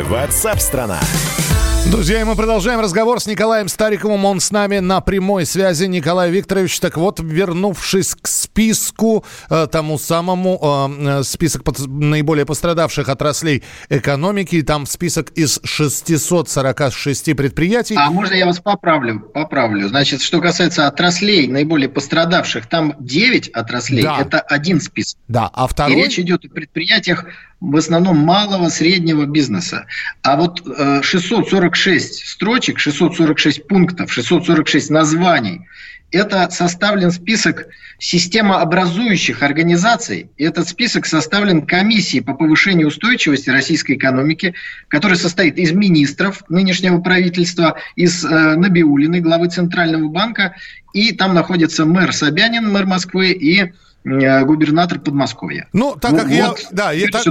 Ватсап-страна! 0.08 0.98
страна 1.00 1.51
Друзья, 1.92 2.22
и 2.22 2.24
мы 2.24 2.36
продолжаем 2.36 2.80
разговор 2.80 3.20
с 3.20 3.26
Николаем 3.26 3.68
Стариковым. 3.68 4.24
Он 4.24 4.40
с 4.40 4.50
нами 4.50 4.78
на 4.78 5.02
прямой 5.02 5.44
связи. 5.44 5.84
Николай 5.84 6.30
Викторович, 6.30 6.80
так 6.80 6.96
вот, 6.96 7.20
вернувшись 7.20 8.14
к 8.14 8.26
списку, 8.28 9.26
э, 9.50 9.66
тому 9.70 9.98
самому, 9.98 10.88
э, 10.98 11.20
э 11.20 11.22
список 11.22 11.64
наиболее 11.86 12.46
пострадавших 12.46 13.10
отраслей 13.10 13.62
экономики, 13.90 14.62
там 14.62 14.86
список 14.86 15.32
из 15.32 15.60
646 15.64 17.34
предприятий. 17.34 17.96
А 17.98 18.10
можно 18.10 18.32
я 18.32 18.46
вас 18.46 18.58
поправлю? 18.58 19.20
Поправлю. 19.20 19.86
Значит, 19.86 20.22
что 20.22 20.40
касается 20.40 20.86
отраслей, 20.86 21.46
наиболее 21.46 21.90
пострадавших, 21.90 22.68
там 22.68 22.94
9 23.00 23.48
отраслей, 23.48 24.02
да. 24.02 24.16
это 24.18 24.40
один 24.40 24.80
список. 24.80 25.18
Да, 25.28 25.50
а 25.52 25.66
второй... 25.66 25.92
И 25.92 25.96
речь 25.96 26.18
идет 26.18 26.42
о 26.46 26.48
предприятиях 26.48 27.26
в 27.62 27.76
основном 27.76 28.18
малого, 28.18 28.68
среднего 28.68 29.24
бизнеса. 29.24 29.86
А 30.22 30.36
вот 30.36 30.62
646 31.02 32.22
э, 32.22 32.26
строчек, 32.26 32.80
646 32.80 33.68
пунктов, 33.68 34.12
646 34.12 34.90
названий, 34.90 35.68
это 36.10 36.50
составлен 36.50 37.12
список 37.12 37.68
системообразующих 37.98 39.42
организаций. 39.42 40.30
Этот 40.36 40.68
список 40.68 41.06
составлен 41.06 41.64
комиссией 41.64 42.22
по 42.22 42.34
повышению 42.34 42.88
устойчивости 42.88 43.48
российской 43.48 43.92
экономики, 43.92 44.54
которая 44.88 45.16
состоит 45.16 45.56
из 45.56 45.70
министров 45.72 46.42
нынешнего 46.48 47.00
правительства, 47.00 47.78
из 47.94 48.24
э, 48.24 48.56
Набиулиной, 48.56 49.20
главы 49.20 49.48
Центрального 49.48 50.08
банка, 50.08 50.56
и 50.92 51.12
там 51.12 51.32
находится 51.32 51.86
мэр 51.86 52.12
Собянин, 52.12 52.70
мэр 52.70 52.86
Москвы, 52.86 53.30
и 53.30 53.72
губернатор 54.04 54.98
Подмосковья. 54.98 55.68
Ну, 55.72 55.96
так 56.00 56.12
как 56.12 56.24
вот, 56.24 56.32
я, 56.32 56.54
да, 56.70 56.92
я, 56.92 57.08
так, 57.08 57.24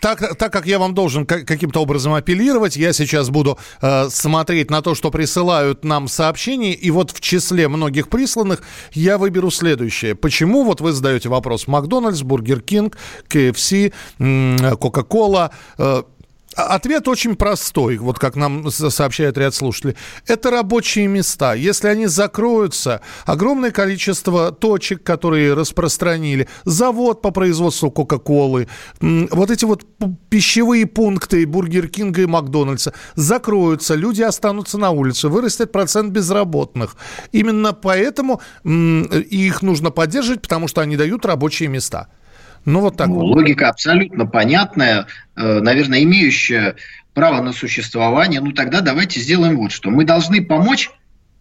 так, 0.00 0.36
так 0.36 0.52
как 0.52 0.66
я 0.66 0.78
вам 0.78 0.94
должен 0.94 1.26
каким-то 1.26 1.80
образом 1.80 2.14
апеллировать, 2.14 2.76
я 2.76 2.92
сейчас 2.92 3.30
буду 3.30 3.58
э, 3.80 4.08
смотреть 4.08 4.70
на 4.70 4.82
то, 4.82 4.94
что 4.94 5.10
присылают 5.10 5.84
нам 5.84 6.08
сообщения, 6.08 6.72
и 6.72 6.90
вот 6.90 7.12
в 7.12 7.20
числе 7.20 7.68
многих 7.68 8.08
присланных 8.08 8.62
я 8.92 9.18
выберу 9.18 9.50
следующее. 9.50 10.14
Почему, 10.14 10.64
вот 10.64 10.80
вы 10.80 10.92
задаете 10.92 11.28
вопрос, 11.28 11.68
Макдональдс, 11.68 12.22
Burger 12.22 12.60
King, 12.60 12.96
KFC, 13.28 13.92
Кока-Кола, 14.18 15.50
э, 15.78 16.02
Ответ 16.58 17.06
очень 17.06 17.36
простой, 17.36 17.98
вот 17.98 18.18
как 18.18 18.34
нам 18.34 18.68
сообщает 18.72 19.38
ряд 19.38 19.54
слушателей. 19.54 19.94
Это 20.26 20.50
рабочие 20.50 21.06
места. 21.06 21.54
Если 21.54 21.86
они 21.86 22.06
закроются, 22.06 23.00
огромное 23.26 23.70
количество 23.70 24.50
точек, 24.50 25.04
которые 25.04 25.54
распространили, 25.54 26.48
завод 26.64 27.22
по 27.22 27.30
производству 27.30 27.92
Кока-Колы, 27.92 28.66
вот 29.00 29.52
эти 29.52 29.64
вот 29.64 29.86
пищевые 30.30 30.86
пункты 30.86 31.46
Бургер 31.46 31.86
Кинга 31.86 32.22
и 32.22 32.26
Макдональдса 32.26 32.92
закроются, 33.14 33.94
люди 33.94 34.22
останутся 34.22 34.78
на 34.78 34.90
улице, 34.90 35.28
вырастет 35.28 35.70
процент 35.70 36.10
безработных. 36.10 36.96
Именно 37.30 37.72
поэтому 37.72 38.42
их 38.64 39.62
нужно 39.62 39.92
поддерживать, 39.92 40.42
потому 40.42 40.66
что 40.66 40.80
они 40.80 40.96
дают 40.96 41.24
рабочие 41.24 41.68
места. 41.68 42.08
Ну, 42.68 42.80
вот 42.80 42.98
так 42.98 43.08
ну, 43.08 43.14
вот. 43.14 43.36
Логика 43.36 43.70
абсолютно 43.70 44.26
понятная, 44.26 45.06
э, 45.36 45.60
наверное, 45.60 46.02
имеющая 46.02 46.76
право 47.14 47.40
на 47.40 47.54
существование. 47.54 48.42
Ну, 48.42 48.52
тогда 48.52 48.82
давайте 48.82 49.20
сделаем 49.20 49.56
вот 49.56 49.72
что. 49.72 49.88
Мы 49.88 50.04
должны 50.04 50.44
помочь 50.44 50.90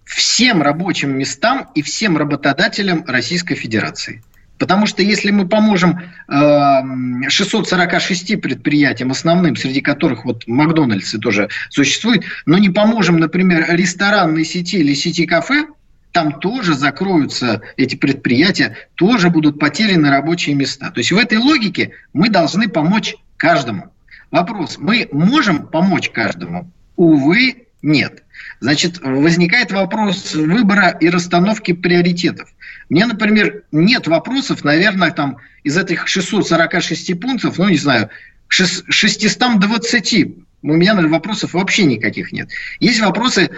всем 0.05 0.61
рабочим 0.61 1.17
местам 1.17 1.67
и 1.75 1.81
всем 1.81 2.15
работодателям 2.17 3.03
Российской 3.05 3.55
Федерации. 3.55 4.23
Потому 4.57 4.85
что 4.85 5.03
если 5.03 5.31
мы 5.31 5.49
поможем 5.49 5.99
э, 6.29 7.29
646 7.29 8.39
предприятиям 8.39 9.11
основным, 9.11 9.57
среди 9.57 9.81
которых 9.81 10.23
вот 10.23 10.47
Макдональдсы 10.47 11.19
тоже 11.19 11.49
существуют, 11.69 12.23
но 12.45 12.57
не 12.57 12.69
поможем, 12.69 13.19
например, 13.19 13.65
ресторанной 13.67 14.45
сети 14.45 14.77
или 14.77 14.93
сети 14.93 15.25
кафе, 15.25 15.65
там 16.11 16.39
тоже 16.39 16.73
закроются 16.73 17.61
эти 17.75 17.95
предприятия, 17.95 18.75
тоже 18.95 19.29
будут 19.29 19.59
потеряны 19.59 20.09
рабочие 20.09 20.55
места. 20.55 20.91
То 20.91 20.99
есть 20.99 21.11
в 21.11 21.17
этой 21.17 21.37
логике 21.37 21.91
мы 22.13 22.29
должны 22.29 22.69
помочь 22.69 23.15
каждому. 23.37 23.91
Вопрос, 24.31 24.77
мы 24.77 25.07
можем 25.11 25.67
помочь 25.67 26.09
каждому? 26.09 26.71
Увы, 26.95 27.67
нет. 27.81 28.23
Значит, 28.59 28.99
возникает 28.99 29.71
вопрос 29.71 30.33
выбора 30.33 30.89
и 30.89 31.09
расстановки 31.09 31.73
приоритетов. 31.73 32.49
Мне, 32.89 33.05
например, 33.05 33.63
нет 33.71 34.07
вопросов, 34.07 34.63
наверное, 34.63 35.11
там 35.11 35.37
из 35.63 35.77
этих 35.77 36.07
646 36.07 37.19
пунктов, 37.19 37.57
ну, 37.57 37.69
не 37.69 37.77
знаю, 37.77 38.09
620 38.47 40.46
у 40.73 40.77
меня, 40.77 40.93
наверное, 40.93 41.17
вопросов 41.17 41.53
вообще 41.53 41.85
никаких 41.85 42.31
нет. 42.31 42.49
Есть 42.79 42.99
вопросы, 42.99 43.49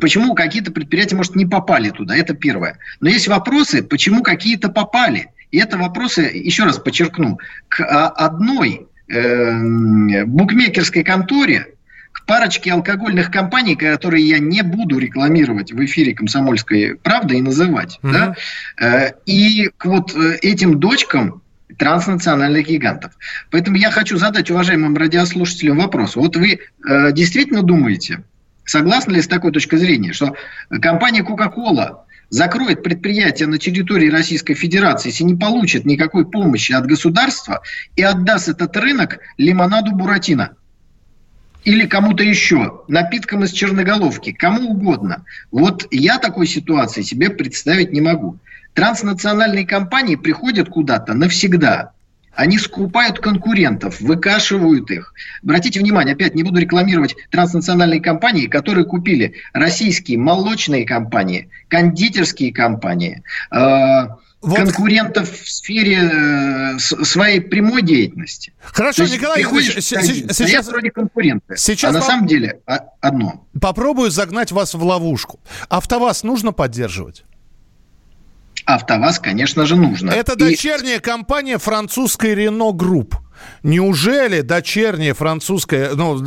почему 0.00 0.34
какие-то 0.34 0.72
предприятия, 0.72 1.16
может, 1.16 1.36
не 1.36 1.46
попали 1.46 1.90
туда, 1.90 2.16
это 2.16 2.34
первое. 2.34 2.78
Но 3.00 3.08
есть 3.08 3.28
вопросы, 3.28 3.82
почему 3.82 4.22
какие-то 4.22 4.68
попали. 4.68 5.28
И 5.50 5.58
это 5.58 5.78
вопросы, 5.78 6.22
еще 6.22 6.64
раз 6.64 6.78
подчеркну, 6.78 7.38
к 7.68 7.80
а, 7.80 8.08
одной 8.08 8.86
э, 9.08 10.24
букмекерской 10.24 11.02
конторе, 11.02 11.74
к 12.12 12.26
парочке 12.26 12.72
алкогольных 12.72 13.30
компаний, 13.30 13.76
которые 13.76 14.28
я 14.28 14.38
не 14.38 14.62
буду 14.62 14.98
рекламировать 14.98 15.72
в 15.72 15.84
эфире 15.84 16.14
«Комсомольской 16.14 16.96
правды» 16.96 17.38
и 17.38 17.42
называть, 17.42 17.98
угу. 18.02 18.12
да, 18.12 18.36
э, 18.80 19.12
и 19.24 19.70
к 19.76 19.86
вот 19.86 20.14
э, 20.14 20.36
этим 20.42 20.78
дочкам 20.78 21.42
транснациональных 21.76 22.66
гигантов. 22.66 23.12
Поэтому 23.50 23.76
я 23.76 23.90
хочу 23.90 24.16
задать 24.16 24.50
уважаемым 24.50 24.96
радиослушателям 24.96 25.78
вопрос. 25.78 26.16
Вот 26.16 26.36
вы 26.36 26.60
э, 26.88 27.12
действительно 27.12 27.62
думаете, 27.62 28.22
согласны 28.64 29.12
ли 29.12 29.22
с 29.22 29.28
такой 29.28 29.52
точкой 29.52 29.76
зрения, 29.76 30.12
что 30.12 30.34
компания 30.80 31.22
Coca-Cola 31.22 31.98
закроет 32.30 32.82
предприятие 32.82 33.48
на 33.48 33.58
территории 33.58 34.10
Российской 34.10 34.54
Федерации, 34.54 35.10
если 35.10 35.24
не 35.24 35.34
получит 35.34 35.84
никакой 35.84 36.26
помощи 36.26 36.72
от 36.72 36.86
государства 36.86 37.62
и 37.96 38.02
отдаст 38.02 38.48
этот 38.48 38.76
рынок 38.76 39.18
лимонаду 39.36 39.92
Буратино? 39.92 40.54
или 41.64 41.86
кому-то 41.86 42.22
еще, 42.22 42.82
напиткам 42.88 43.44
из 43.44 43.52
черноголовки, 43.52 44.32
кому 44.32 44.70
угодно. 44.70 45.24
Вот 45.50 45.86
я 45.90 46.18
такой 46.18 46.46
ситуации 46.46 47.02
себе 47.02 47.28
представить 47.28 47.92
не 47.92 48.00
могу. 48.00 48.38
Транснациональные 48.78 49.66
компании 49.66 50.14
приходят 50.14 50.68
куда-то 50.68 51.12
навсегда. 51.12 51.90
Они 52.32 52.58
скупают 52.58 53.18
конкурентов, 53.18 54.00
выкашивают 54.00 54.88
их. 54.92 55.14
Обратите 55.42 55.80
внимание, 55.80 56.14
опять 56.14 56.36
не 56.36 56.44
буду 56.44 56.60
рекламировать 56.60 57.16
транснациональные 57.32 58.00
компании, 58.00 58.46
которые 58.46 58.84
купили 58.84 59.34
российские 59.52 60.18
молочные 60.18 60.86
компании, 60.86 61.50
кондитерские 61.66 62.54
компании, 62.54 63.24
э, 63.50 64.06
вот. 64.42 64.56
конкурентов 64.56 65.28
в 65.28 65.50
сфере 65.50 66.76
э, 66.76 66.78
своей 66.78 67.40
прямой 67.40 67.82
деятельности. 67.82 68.52
Хорошо, 68.60 69.06
Николай 69.06 69.42
Ильич, 69.42 69.74
сейчас 69.84 70.68
вроде 70.68 70.92
конкуренты, 70.92 71.56
сейчас 71.56 71.90
а 71.90 71.98
на 71.98 72.00
самом 72.00 72.28
деле 72.28 72.60
одно. 73.00 73.44
Попробую 73.60 74.12
загнать 74.12 74.52
вас 74.52 74.74
в 74.74 74.84
ловушку. 74.84 75.40
АвтоВАЗ 75.68 76.22
нужно 76.22 76.52
поддерживать? 76.52 77.24
АвтоВАЗ, 78.68 79.18
конечно 79.18 79.64
же, 79.64 79.76
нужно. 79.76 80.10
Это 80.10 80.36
дочерняя 80.36 80.98
И... 80.98 81.00
компания 81.00 81.56
французской 81.56 82.34
Renault 82.34 82.74
Group. 82.74 83.14
Неужели 83.62 84.42
дочерняя 84.42 85.14
французская, 85.14 85.94
ну, 85.94 86.18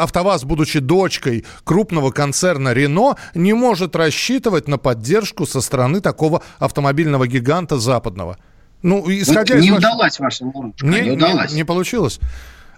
АвтоВАЗ, 0.00 0.44
будучи 0.44 0.78
дочкой 0.78 1.44
крупного 1.64 2.10
концерна 2.10 2.72
Рено, 2.72 3.16
не 3.34 3.52
может 3.52 3.94
рассчитывать 3.94 4.68
на 4.68 4.78
поддержку 4.78 5.44
со 5.44 5.60
стороны 5.60 6.00
такого 6.00 6.42
автомобильного 6.58 7.26
гиганта 7.26 7.78
западного? 7.78 8.38
Ну, 8.82 9.04
исходя 9.08 9.54
вот 9.54 9.60
из... 9.60 9.64
Не 9.64 9.70
ваш... 9.72 9.78
удалась 9.80 10.18
ваша 10.18 10.44
ловушка, 10.46 10.86
не, 10.86 11.00
не 11.00 11.10
удалась. 11.10 11.50
Не, 11.50 11.58
не 11.58 11.64
получилось. 11.64 12.20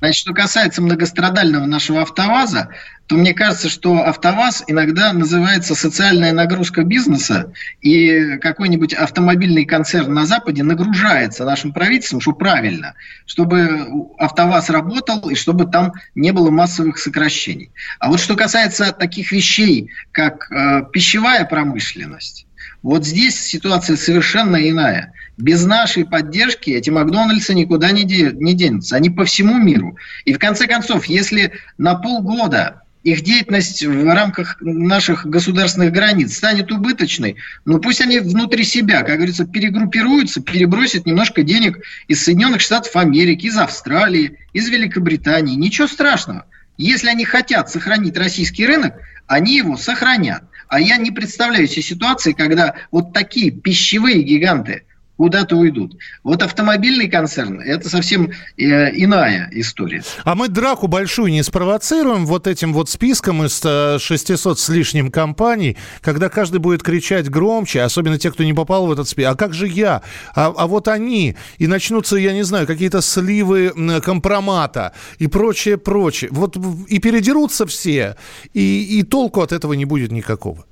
Значит, 0.04 0.20
что 0.20 0.34
касается 0.34 0.82
многострадального 0.82 1.64
нашего 1.64 2.02
АвтоВАЗа, 2.02 2.68
то 3.06 3.16
мне 3.16 3.32
кажется, 3.32 3.70
что 3.70 4.04
АвтоВАЗ 4.04 4.64
иногда 4.66 5.14
называется 5.14 5.74
социальная 5.74 6.30
нагрузка 6.32 6.84
бизнеса, 6.84 7.54
и 7.80 8.36
какой-нибудь 8.36 8.92
автомобильный 8.92 9.64
концерн 9.64 10.12
на 10.12 10.26
Западе 10.26 10.62
нагружается 10.62 11.46
нашим 11.46 11.72
правительством, 11.72 12.20
что 12.20 12.32
правильно, 12.32 12.92
чтобы 13.24 13.86
АвтоВАЗ 14.18 14.68
работал 14.68 15.30
и 15.30 15.34
чтобы 15.36 15.64
там 15.64 15.94
не 16.14 16.32
было 16.32 16.50
массовых 16.50 16.98
сокращений. 16.98 17.70
А 17.98 18.10
вот 18.10 18.20
что 18.20 18.36
касается 18.36 18.92
таких 18.92 19.32
вещей, 19.32 19.90
как 20.12 20.52
э, 20.52 20.82
пищевая 20.92 21.46
промышленность, 21.46 22.46
вот 22.82 23.06
здесь 23.06 23.40
ситуация 23.40 23.96
совершенно 23.96 24.56
иная. 24.68 25.14
Без 25.36 25.64
нашей 25.64 26.04
поддержки 26.04 26.70
эти 26.70 26.90
Макдональдсы 26.90 27.54
никуда 27.54 27.90
не, 27.90 28.04
де, 28.04 28.30
не 28.32 28.54
денутся. 28.54 28.96
Они 28.96 29.10
по 29.10 29.24
всему 29.24 29.58
миру. 29.58 29.96
И 30.24 30.32
в 30.32 30.38
конце 30.38 30.66
концов, 30.66 31.06
если 31.06 31.52
на 31.76 31.96
полгода 31.96 32.82
их 33.02 33.22
деятельность 33.22 33.84
в 33.84 34.14
рамках 34.14 34.58
наших 34.60 35.26
государственных 35.26 35.92
границ 35.92 36.36
станет 36.36 36.70
убыточной, 36.70 37.36
ну 37.64 37.80
пусть 37.80 38.00
они 38.00 38.20
внутри 38.20 38.64
себя, 38.64 39.02
как 39.02 39.16
говорится, 39.16 39.44
перегруппируются, 39.44 40.40
перебросят 40.40 41.04
немножко 41.04 41.42
денег 41.42 41.80
из 42.06 42.22
Соединенных 42.22 42.60
Штатов 42.60 42.94
Америки, 42.94 43.46
из 43.46 43.58
Австралии, 43.58 44.38
из 44.52 44.68
Великобритании. 44.68 45.56
Ничего 45.56 45.88
страшного. 45.88 46.46
Если 46.78 47.08
они 47.08 47.24
хотят 47.24 47.68
сохранить 47.70 48.16
российский 48.16 48.66
рынок, 48.66 48.94
они 49.26 49.56
его 49.56 49.76
сохранят. 49.76 50.44
А 50.68 50.80
я 50.80 50.96
не 50.96 51.10
представляю 51.10 51.66
себе 51.66 51.82
ситуации, 51.82 52.32
когда 52.32 52.74
вот 52.92 53.12
такие 53.12 53.50
пищевые 53.50 54.22
гиганты– 54.22 54.84
куда-то 55.16 55.56
уйдут. 55.56 55.96
Вот 56.22 56.42
автомобильный 56.42 57.08
концерн– 57.08 57.60
это 57.64 57.88
совсем 57.88 58.32
э, 58.56 58.90
иная 58.94 59.48
история. 59.52 60.02
А 60.24 60.34
мы 60.34 60.48
драку 60.48 60.86
большую 60.86 61.30
не 61.30 61.42
спровоцируем 61.42 62.26
вот 62.26 62.46
этим 62.46 62.72
вот 62.72 62.90
списком 62.90 63.44
из 63.44 63.60
600 64.02 64.58
с 64.58 64.68
лишним 64.68 65.10
компаний, 65.10 65.76
когда 66.00 66.28
каждый 66.28 66.58
будет 66.58 66.82
кричать 66.82 67.30
громче, 67.30 67.82
особенно 67.82 68.18
те, 68.18 68.30
кто 68.30 68.42
не 68.44 68.52
попал 68.52 68.86
в 68.86 68.92
этот 68.92 69.08
список. 69.08 69.32
А 69.32 69.36
как 69.36 69.54
же 69.54 69.68
я? 69.68 70.02
А, 70.34 70.52
а 70.56 70.66
вот 70.66 70.88
они. 70.88 71.36
И 71.58 71.66
начнутся, 71.66 72.16
я 72.16 72.32
не 72.32 72.42
знаю, 72.42 72.66
какие-то 72.66 73.00
сливы 73.00 73.72
компромата 74.02 74.92
и 75.18 75.26
прочее, 75.26 75.78
прочее. 75.78 76.30
Вот 76.32 76.56
и 76.88 76.98
передерутся 76.98 77.66
все, 77.66 78.16
и, 78.52 78.98
и 78.98 79.02
толку 79.02 79.40
от 79.40 79.52
этого 79.52 79.74
не 79.74 79.84
будет 79.84 80.10
никакого. 80.10 80.64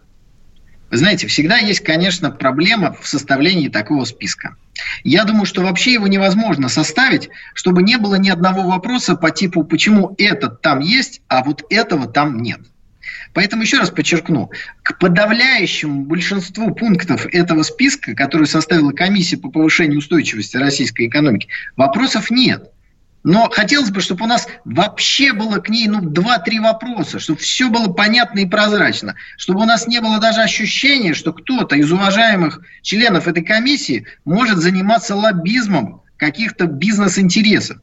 Вы 0.93 0.99
знаете, 0.99 1.27
всегда 1.27 1.57
есть, 1.57 1.81
конечно, 1.81 2.31
проблема 2.31 2.95
в 3.01 3.09
составлении 3.09 3.69
такого 3.69 4.05
списка. 4.05 4.57
Я 5.05 5.25
думаю, 5.25 5.47
что 5.47 5.63
вообще 5.63 5.95
его 5.95 6.07
невозможно 6.07 6.69
составить, 6.69 7.31
чтобы 7.55 7.83
не 7.83 7.97
было 7.97 8.17
ни 8.17 8.29
одного 8.29 8.69
вопроса 8.69 9.17
по 9.17 9.31
типу, 9.31 9.65
почему 9.65 10.15
этот 10.19 10.61
там 10.61 10.81
есть, 10.81 11.23
а 11.29 11.43
вот 11.43 11.65
этого 11.71 12.07
там 12.09 12.43
нет. 12.43 12.61
Поэтому 13.33 13.63
еще 13.63 13.79
раз 13.79 13.89
подчеркну, 13.89 14.51
к 14.83 14.99
подавляющему 14.99 16.05
большинству 16.05 16.75
пунктов 16.75 17.25
этого 17.33 17.63
списка, 17.63 18.15
который 18.15 18.47
составила 18.47 18.93
комиссия 18.93 19.39
по 19.39 19.49
повышению 19.49 20.01
устойчивости 20.01 20.59
российской 20.59 21.07
экономики, 21.07 21.49
вопросов 21.75 22.31
нет. 22.31 22.71
Но 23.25 23.49
хотелось 23.51 23.91
бы, 23.91 24.01
чтобы 24.01 24.25
у 24.25 24.29
нас 24.29 24.49
вообще 24.65 25.33
было 25.33 25.59
к 25.59 25.69
ней 25.69 25.87
ну, 25.87 26.01
два-три 26.01 26.59
вопроса, 26.59 27.21
чтобы 27.21 27.39
все 27.39 27.69
было 27.69 27.93
понятно 27.93 28.41
и 28.41 28.47
прозрачно, 28.47 29.15
чтобы 29.37 29.61
у 29.61 29.65
нас 29.65 29.87
не 29.87 30.01
было 30.01 30.19
даже 30.19 30.41
ощущения, 30.41 31.15
что 31.15 31.33
кто-то 31.33 31.77
из 31.77 31.91
уважаемых 31.93 32.61
членов 32.83 33.29
этой 33.29 33.45
комиссии 33.45 34.07
может 34.25 34.59
заниматься 34.59 35.15
лоббизмом 35.15 36.03
каких-то 36.17 36.67
бизнес-интересов. 36.67 37.79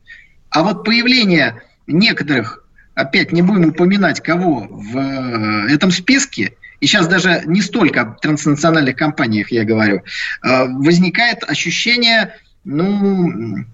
А 0.50 0.64
вот 0.64 0.84
появление 0.84 1.62
некоторых, 1.88 2.66
опять 2.96 3.32
не 3.32 3.42
будем 3.42 3.70
упоминать 3.70 4.22
кого 4.22 4.68
в 4.70 4.98
э, 4.98 5.74
этом 5.74 5.92
списке, 5.92 6.56
и 6.82 6.86
сейчас 6.86 7.08
даже 7.08 7.44
не 7.46 7.62
столько 7.62 8.02
о 8.02 8.06
транснациональных 8.06 8.96
компаниях 8.96 9.52
я 9.52 9.64
говорю, 9.64 10.02
э, 10.44 10.66
возникает 10.68 11.44
ощущение, 11.44 12.36
ну, 12.64 13.66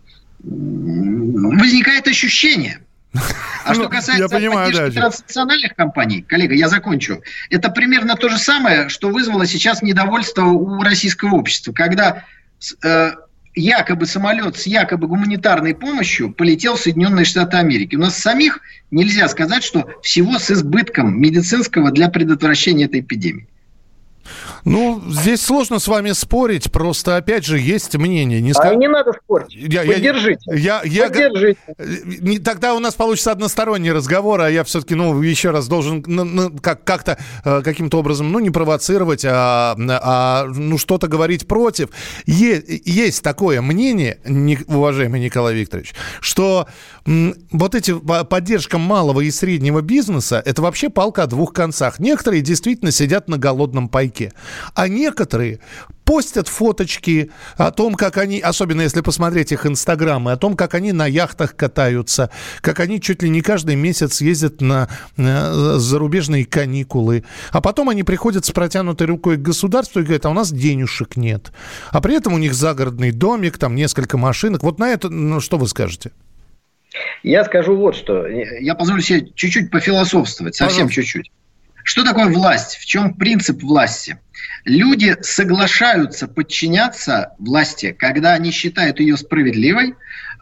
возникает 0.45 2.07
ощущение. 2.07 2.79
А 3.63 3.73
что 3.73 3.87
касается 3.87 4.29
понимаю, 4.29 4.67
поддержки 4.67 4.95
да. 4.95 5.01
транснациональных 5.01 5.75
компаний, 5.75 6.21
коллега, 6.21 6.53
я 6.53 6.67
закончу. 6.67 7.21
Это 7.49 7.69
примерно 7.69 8.15
то 8.15 8.29
же 8.29 8.37
самое, 8.37 8.89
что 8.89 9.09
вызвало 9.09 9.45
сейчас 9.45 9.81
недовольство 9.81 10.43
у 10.43 10.83
российского 10.83 11.35
общества, 11.35 11.71
когда 11.71 12.25
э, 12.83 13.11
якобы 13.55 14.05
самолет 14.05 14.57
с 14.57 14.67
якобы 14.67 15.07
гуманитарной 15.07 15.73
помощью 15.73 16.31
полетел 16.31 16.75
в 16.75 16.81
Соединенные 16.81 17.25
Штаты 17.25 17.57
Америки. 17.57 17.95
У 17.95 17.99
нас 17.99 18.17
самих 18.17 18.59
нельзя 18.91 19.27
сказать, 19.29 19.63
что 19.63 19.87
всего 20.03 20.37
с 20.37 20.51
избытком 20.51 21.19
медицинского 21.19 21.91
для 21.91 22.09
предотвращения 22.09 22.85
этой 22.85 22.99
эпидемии. 22.99 23.47
Ну, 24.65 24.99
здесь 25.07 25.41
сложно 25.41 25.77
с 25.77 25.87
вами 25.87 26.11
спорить, 26.13 26.71
просто, 26.71 27.17
опять 27.17 27.45
же, 27.45 27.59
есть 27.59 27.95
мнение. 27.95 28.41
Не, 28.41 28.51
ск... 28.51 28.59
а 28.61 28.73
не 28.73 28.87
надо 28.87 29.13
спорить. 29.13 29.53
Я, 29.53 29.83
Поддержите. 29.83 30.41
Я, 30.47 30.81
я, 30.83 31.03
Поддержите. 31.07 31.59
Не, 31.77 32.39
тогда 32.39 32.73
у 32.73 32.79
нас 32.79 32.95
получится 32.95 33.31
односторонний 33.31 33.91
разговор, 33.91 34.41
а 34.41 34.49
я 34.49 34.63
все-таки, 34.63 34.95
ну, 34.95 35.21
еще 35.21 35.51
раз 35.51 35.67
должен 35.67 36.01
как, 36.61 36.83
как-то, 36.83 37.19
э, 37.43 37.61
каким-то 37.63 37.99
образом, 37.99 38.31
ну, 38.31 38.39
не 38.39 38.49
провоцировать, 38.49 39.23
а, 39.23 39.75
а 39.77 40.45
ну, 40.47 40.79
что-то 40.79 41.07
говорить 41.07 41.47
против. 41.47 41.89
Е- 42.25 42.63
есть 42.85 43.21
такое 43.21 43.61
мнение, 43.61 44.17
не, 44.25 44.57
уважаемый 44.65 45.19
Николай 45.19 45.53
Викторович, 45.53 45.93
что 46.21 46.67
вот 47.05 47.75
эти 47.75 47.93
поддержка 48.25 48.79
малого 48.79 49.21
и 49.21 49.29
среднего 49.29 49.81
бизнеса, 49.81 50.41
это 50.43 50.63
вообще 50.63 50.89
палка 50.89 51.23
о 51.23 51.27
двух 51.27 51.53
концах. 51.53 51.99
Некоторые 51.99 52.41
действительно 52.41 52.89
сидят 52.89 53.27
на 53.27 53.37
голодном 53.37 53.89
пайке. 53.89 54.33
А 54.73 54.87
некоторые 54.87 55.59
постят 56.05 56.47
фоточки 56.47 57.31
о 57.57 57.71
том, 57.71 57.95
как 57.95 58.17
они, 58.17 58.39
особенно 58.39 58.81
если 58.81 59.01
посмотреть 59.01 59.51
их 59.51 59.65
инстаграмы, 59.65 60.31
о 60.31 60.37
том, 60.37 60.55
как 60.55 60.75
они 60.75 60.91
на 60.91 61.07
яхтах 61.07 61.55
катаются, 61.55 62.29
как 62.61 62.79
они 62.79 63.01
чуть 63.01 63.23
ли 63.23 63.29
не 63.29 63.41
каждый 63.41 63.75
месяц 63.75 64.21
ездят 64.21 64.61
на, 64.61 64.87
на 65.17 65.79
зарубежные 65.79 66.45
каникулы. 66.45 67.25
А 67.51 67.59
потом 67.59 67.89
они 67.89 68.03
приходят 68.03 68.45
с 68.45 68.51
протянутой 68.51 69.07
рукой 69.07 69.37
к 69.37 69.41
государству 69.41 69.99
и 69.99 70.03
говорят, 70.03 70.25
а 70.25 70.29
у 70.29 70.33
нас 70.33 70.51
денежек 70.51 71.17
нет. 71.17 71.51
А 71.89 72.01
при 72.01 72.15
этом 72.15 72.33
у 72.33 72.37
них 72.37 72.53
загородный 72.53 73.11
домик, 73.11 73.57
там 73.57 73.75
несколько 73.75 74.17
машинок. 74.17 74.61
Вот 74.63 74.79
на 74.79 74.89
это, 74.89 75.09
ну, 75.09 75.39
что 75.39 75.57
вы 75.57 75.67
скажете? 75.67 76.11
Я 77.23 77.43
скажу 77.43 77.75
вот 77.75 77.95
что. 77.95 78.27
Я 78.27 78.75
позволю 78.75 79.01
себе 79.01 79.27
чуть-чуть 79.33 79.71
пофилософствовать, 79.71 80.55
совсем 80.55 80.87
Пожалуйста. 80.87 81.01
чуть-чуть. 81.01 81.31
Что 81.85 82.03
такое 82.03 82.25
власть? 82.25 82.77
В 82.77 82.85
чем 82.87 83.13
принцип 83.13 83.61
власти? 83.61 84.17
Люди 84.65 85.15
соглашаются 85.21 86.27
подчиняться 86.27 87.33
власти, 87.37 87.95
когда 87.97 88.33
они 88.33 88.49
считают 88.49 88.99
ее 88.99 89.15
справедливой, 89.17 89.93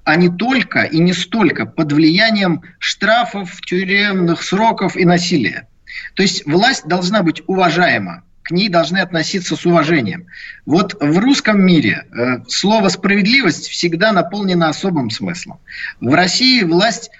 а 0.06 0.16
не 0.16 0.30
только 0.30 0.84
и 0.84 1.00
не 1.00 1.12
столько 1.12 1.66
под 1.66 1.92
влиянием 1.92 2.62
штрафов, 2.80 3.60
тюремных 3.60 4.42
сроков 4.42 4.96
и 4.96 5.04
насилия. 5.04 5.68
То 6.16 6.24
есть 6.24 6.46
власть 6.46 6.88
должна 6.88 7.24
быть 7.24 7.44
уважаема, 7.46 8.24
к 8.44 8.52
ней 8.52 8.70
должны 8.70 9.00
относиться 9.00 9.58
с 9.58 9.66
уважением. 9.66 10.28
Вот 10.66 10.96
в 11.02 11.20
русском 11.20 11.62
мире 11.62 12.06
э, 12.10 12.44
слово 12.48 12.88
справедливость 12.88 13.68
всегда 13.68 14.14
наполнено 14.14 14.70
особым 14.70 15.10
смыслом. 15.10 15.60
В 16.00 16.14
России 16.14 16.64
власть 16.64 17.12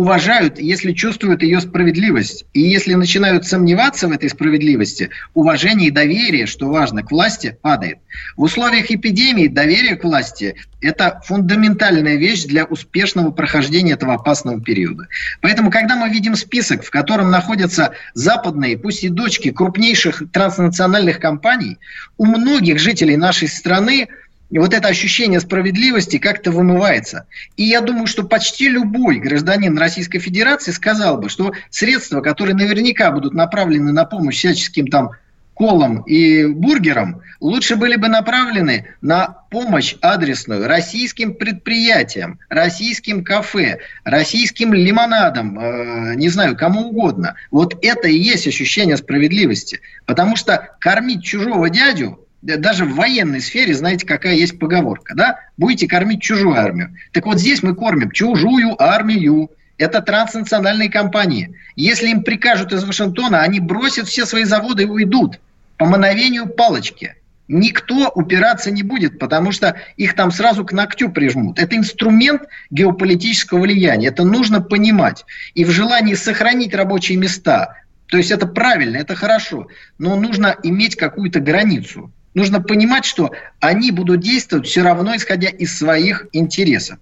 уважают, 0.00 0.58
если 0.58 0.92
чувствуют 0.92 1.42
ее 1.42 1.60
справедливость. 1.60 2.46
И 2.54 2.62
если 2.62 2.94
начинают 2.94 3.44
сомневаться 3.44 4.08
в 4.08 4.12
этой 4.12 4.30
справедливости, 4.30 5.10
уважение 5.34 5.88
и 5.88 5.90
доверие, 5.90 6.46
что 6.46 6.70
важно, 6.70 7.02
к 7.02 7.10
власти 7.10 7.58
падает. 7.60 7.98
В 8.34 8.44
условиях 8.44 8.90
эпидемии 8.90 9.46
доверие 9.46 9.96
к 9.96 10.04
власти– 10.04 10.54
это 10.80 11.20
фундаментальная 11.26 12.16
вещь 12.16 12.44
для 12.44 12.64
успешного 12.64 13.30
прохождения 13.30 13.92
этого 13.92 14.14
опасного 14.14 14.58
периода. 14.62 15.06
Поэтому, 15.42 15.70
когда 15.70 15.96
мы 15.96 16.08
видим 16.08 16.34
список, 16.34 16.82
в 16.82 16.90
котором 16.90 17.30
находятся 17.30 17.92
западные, 18.14 18.78
пусть 18.78 19.04
и 19.04 19.10
дочки 19.10 19.50
крупнейших 19.50 20.22
транснациональных 20.32 21.20
компаний, 21.20 21.76
у 22.16 22.24
многих 22.24 22.78
жителей 22.78 23.18
нашей 23.18 23.48
страны 23.48 24.08
и 24.50 24.58
вот 24.58 24.74
это 24.74 24.88
ощущение 24.88 25.40
справедливости 25.40 26.18
как-то 26.18 26.50
вымывается. 26.50 27.26
И 27.56 27.64
я 27.64 27.80
думаю, 27.80 28.06
что 28.06 28.24
почти 28.24 28.68
любой 28.68 29.18
гражданин 29.18 29.78
Российской 29.78 30.18
Федерации 30.18 30.72
сказал 30.72 31.18
бы, 31.18 31.28
что 31.28 31.52
средства, 31.70 32.20
которые 32.20 32.54
наверняка 32.54 33.10
будут 33.12 33.32
направлены 33.32 33.92
на 33.92 34.04
помощь 34.04 34.36
всяческим 34.36 34.88
там 34.88 35.12
колам 35.54 36.00
и 36.02 36.46
бургерам, 36.46 37.20
лучше 37.38 37.76
были 37.76 37.96
бы 37.96 38.08
направлены 38.08 38.86
на 39.02 39.26
помощь 39.50 39.94
адресную 40.00 40.66
российским 40.66 41.34
предприятиям, 41.34 42.38
российским 42.48 43.22
кафе, 43.22 43.80
российским 44.04 44.72
лимонадам, 44.72 45.58
э, 45.58 46.14
не 46.14 46.30
знаю, 46.30 46.56
кому 46.56 46.88
угодно. 46.88 47.34
Вот 47.50 47.76
это 47.82 48.08
и 48.08 48.18
есть 48.18 48.48
ощущение 48.48 48.96
справедливости. 48.96 49.80
Потому 50.06 50.34
что 50.34 50.70
кормить 50.80 51.24
чужого 51.24 51.68
дядю 51.68 52.26
даже 52.42 52.84
в 52.84 52.94
военной 52.94 53.40
сфере, 53.40 53.74
знаете, 53.74 54.06
какая 54.06 54.34
есть 54.34 54.58
поговорка, 54.58 55.14
да? 55.14 55.40
Будете 55.56 55.86
кормить 55.86 56.22
чужую 56.22 56.56
армию. 56.56 56.96
Так 57.12 57.26
вот 57.26 57.38
здесь 57.38 57.62
мы 57.62 57.74
кормим 57.74 58.10
чужую 58.10 58.80
армию. 58.82 59.50
Это 59.76 60.00
транснациональные 60.02 60.90
компании. 60.90 61.54
Если 61.76 62.08
им 62.08 62.22
прикажут 62.22 62.72
из 62.72 62.84
Вашингтона, 62.84 63.40
они 63.40 63.60
бросят 63.60 64.08
все 64.08 64.26
свои 64.26 64.44
заводы 64.44 64.82
и 64.82 64.86
уйдут 64.86 65.40
по 65.76 65.86
мановению 65.86 66.46
палочки. 66.46 67.14
Никто 67.48 68.10
упираться 68.14 68.70
не 68.70 68.82
будет, 68.82 69.18
потому 69.18 69.50
что 69.50 69.74
их 69.96 70.14
там 70.14 70.30
сразу 70.30 70.64
к 70.64 70.72
ногтю 70.72 71.10
прижмут. 71.10 71.58
Это 71.58 71.76
инструмент 71.76 72.42
геополитического 72.70 73.60
влияния. 73.60 74.08
Это 74.08 74.22
нужно 74.24 74.60
понимать. 74.60 75.24
И 75.54 75.64
в 75.64 75.70
желании 75.70 76.14
сохранить 76.14 76.74
рабочие 76.74 77.18
места, 77.18 77.74
то 78.06 78.18
есть 78.18 78.30
это 78.30 78.46
правильно, 78.46 78.98
это 78.98 79.16
хорошо, 79.16 79.66
но 79.98 80.14
нужно 80.14 80.54
иметь 80.62 80.96
какую-то 80.96 81.40
границу. 81.40 82.12
Нужно 82.34 82.60
понимать, 82.60 83.04
что 83.04 83.30
они 83.60 83.90
будут 83.90 84.20
действовать 84.20 84.66
все 84.66 84.82
равно, 84.82 85.16
исходя 85.16 85.48
из 85.48 85.76
своих 85.76 86.26
интересов. 86.32 86.98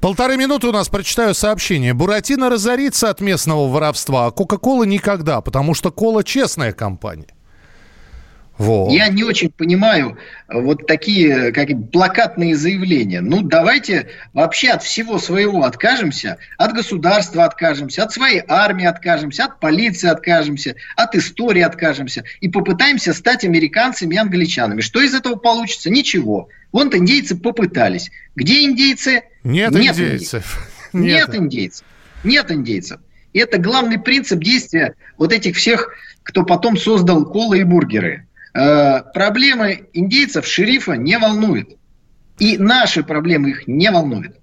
Полторы 0.00 0.36
минуты 0.36 0.68
у 0.68 0.72
нас, 0.72 0.88
прочитаю 0.88 1.34
сообщение. 1.34 1.94
Буратино 1.94 2.48
разорится 2.48 3.10
от 3.10 3.20
местного 3.20 3.68
воровства, 3.68 4.26
а 4.26 4.30
Кока-Кола 4.30 4.84
никогда, 4.84 5.40
потому 5.40 5.74
что 5.74 5.90
Кола 5.90 6.24
честная 6.24 6.72
компания. 6.72 7.26
Вот. 8.58 8.92
Я 8.92 9.08
не 9.08 9.24
очень 9.24 9.50
понимаю 9.50 10.18
э, 10.48 10.60
вот 10.60 10.86
такие 10.86 11.52
как 11.52 11.68
плакатные 11.90 12.54
заявления. 12.54 13.20
Ну, 13.20 13.42
давайте 13.42 14.08
вообще 14.34 14.70
от 14.70 14.82
всего 14.82 15.18
своего 15.18 15.64
откажемся, 15.64 16.36
от 16.58 16.72
государства 16.72 17.44
откажемся, 17.44 18.04
от 18.04 18.12
своей 18.12 18.42
армии 18.46 18.84
откажемся, 18.84 19.44
от 19.44 19.58
полиции 19.58 20.08
откажемся, 20.08 20.76
от 20.96 21.14
истории 21.14 21.62
откажемся 21.62 22.24
и 22.40 22.48
попытаемся 22.48 23.14
стать 23.14 23.44
американцами 23.44 24.14
и 24.14 24.18
англичанами. 24.18 24.80
Что 24.80 25.00
из 25.00 25.14
этого 25.14 25.36
получится? 25.36 25.90
Ничего. 25.90 26.48
Вон 26.72 26.94
индейцы 26.94 27.36
попытались. 27.36 28.10
Где 28.36 28.64
индейцы? 28.64 29.22
Нет, 29.44 29.72
Нет 29.72 29.98
индейцев. 29.98 30.68
Нет. 30.92 31.28
Нет 31.28 31.34
индейцев. 31.34 31.86
Нет 32.22 32.50
индейцев. 32.50 33.00
И 33.32 33.38
это 33.38 33.58
главный 33.58 33.98
принцип 33.98 34.40
действия 34.40 34.94
вот 35.16 35.32
этих 35.32 35.56
всех, 35.56 35.90
кто 36.22 36.44
потом 36.44 36.76
создал 36.76 37.24
колы 37.24 37.60
и 37.60 37.64
бургеры. 37.64 38.26
Э, 38.54 39.00
проблемы 39.14 39.88
индейцев 39.92 40.46
шерифа 40.46 40.92
не 40.92 41.18
волнует. 41.18 41.78
И 42.38 42.58
наши 42.58 43.02
проблемы 43.02 43.50
их 43.50 43.66
не 43.66 43.90
волнуют. 43.90 44.41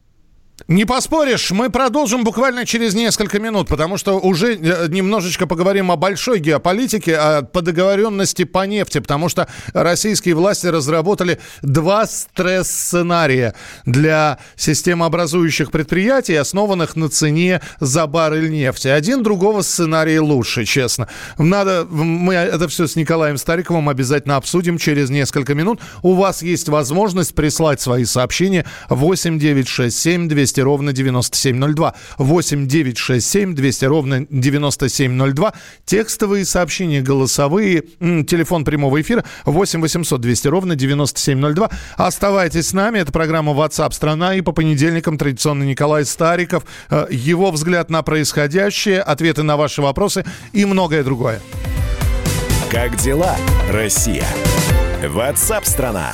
Не 0.69 0.85
поспоришь, 0.85 1.49
мы 1.49 1.71
продолжим 1.71 2.23
буквально 2.23 2.63
через 2.63 2.93
несколько 2.93 3.39
минут, 3.39 3.67
потому 3.67 3.97
что 3.97 4.19
уже 4.19 4.53
э, 4.53 4.87
немножечко 4.89 5.47
поговорим 5.47 5.91
о 5.91 5.95
большой 5.95 6.37
геополитике, 6.37 7.17
о, 7.17 7.41
по 7.41 7.63
договоренности 7.63 8.43
по 8.43 8.67
нефти, 8.67 8.99
потому 8.99 9.29
что 9.29 9.47
российские 9.73 10.35
власти 10.35 10.67
разработали 10.67 11.39
два 11.63 12.05
стресс-сценария 12.05 13.55
для 13.87 14.37
системообразующих 14.57 15.71
предприятий, 15.71 16.35
основанных 16.35 16.95
на 16.95 17.09
цене 17.09 17.61
за 17.79 18.05
баррель 18.05 18.51
нефти. 18.51 18.89
Один 18.89 19.23
другого 19.23 19.63
сценария 19.63 20.21
лучше, 20.21 20.65
честно. 20.65 21.07
Надо, 21.39 21.87
мы 21.89 22.35
это 22.35 22.67
все 22.67 22.85
с 22.85 22.95
Николаем 22.95 23.39
Стариковым 23.39 23.89
обязательно 23.89 24.35
обсудим 24.35 24.77
через 24.77 25.09
несколько 25.09 25.55
минут. 25.55 25.79
У 26.03 26.13
вас 26.13 26.43
есть 26.43 26.69
возможность 26.69 27.33
прислать 27.33 27.81
свои 27.81 28.05
сообщения 28.05 28.67
8 28.89 29.39
9 29.39 29.67
6 29.67 29.97
7 29.97 30.27
200 30.27 30.58
200 30.59 30.61
ровно 30.61 30.93
9702. 30.93 31.93
8 32.17 32.67
9 32.67 32.97
6 32.97 33.25
7 33.27 33.55
200 33.55 33.85
ровно 33.85 34.25
9702. 34.29 35.53
Текстовые 35.85 36.45
сообщения, 36.45 37.01
голосовые, 37.01 37.83
телефон 37.99 38.65
прямого 38.65 39.01
эфира 39.01 39.23
8 39.45 39.81
800 39.81 40.21
200 40.21 40.47
ровно 40.47 40.75
9702. 40.75 41.69
Оставайтесь 41.97 42.67
с 42.67 42.73
нами. 42.73 42.99
Это 42.99 43.11
программа 43.11 43.53
WhatsApp 43.53 43.93
страна. 43.93 44.35
И 44.35 44.41
по 44.41 44.51
понедельникам 44.51 45.17
традиционно 45.17 45.63
Николай 45.63 46.05
Стариков. 46.05 46.63
Э, 46.89 47.07
его 47.09 47.51
взгляд 47.51 47.89
на 47.89 48.01
происходящее, 48.03 49.01
ответы 49.01 49.43
на 49.43 49.57
ваши 49.57 49.81
вопросы 49.81 50.25
и 50.53 50.65
многое 50.65 51.03
другое. 51.03 51.39
Как 52.71 52.95
дела, 52.97 53.35
Россия? 53.71 54.27
WhatsApp 55.01 55.65
страна. 55.65 56.13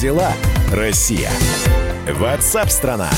Дела, 0.00 0.32
Россия? 0.72 1.30
Ватсап-страна! 2.08 3.10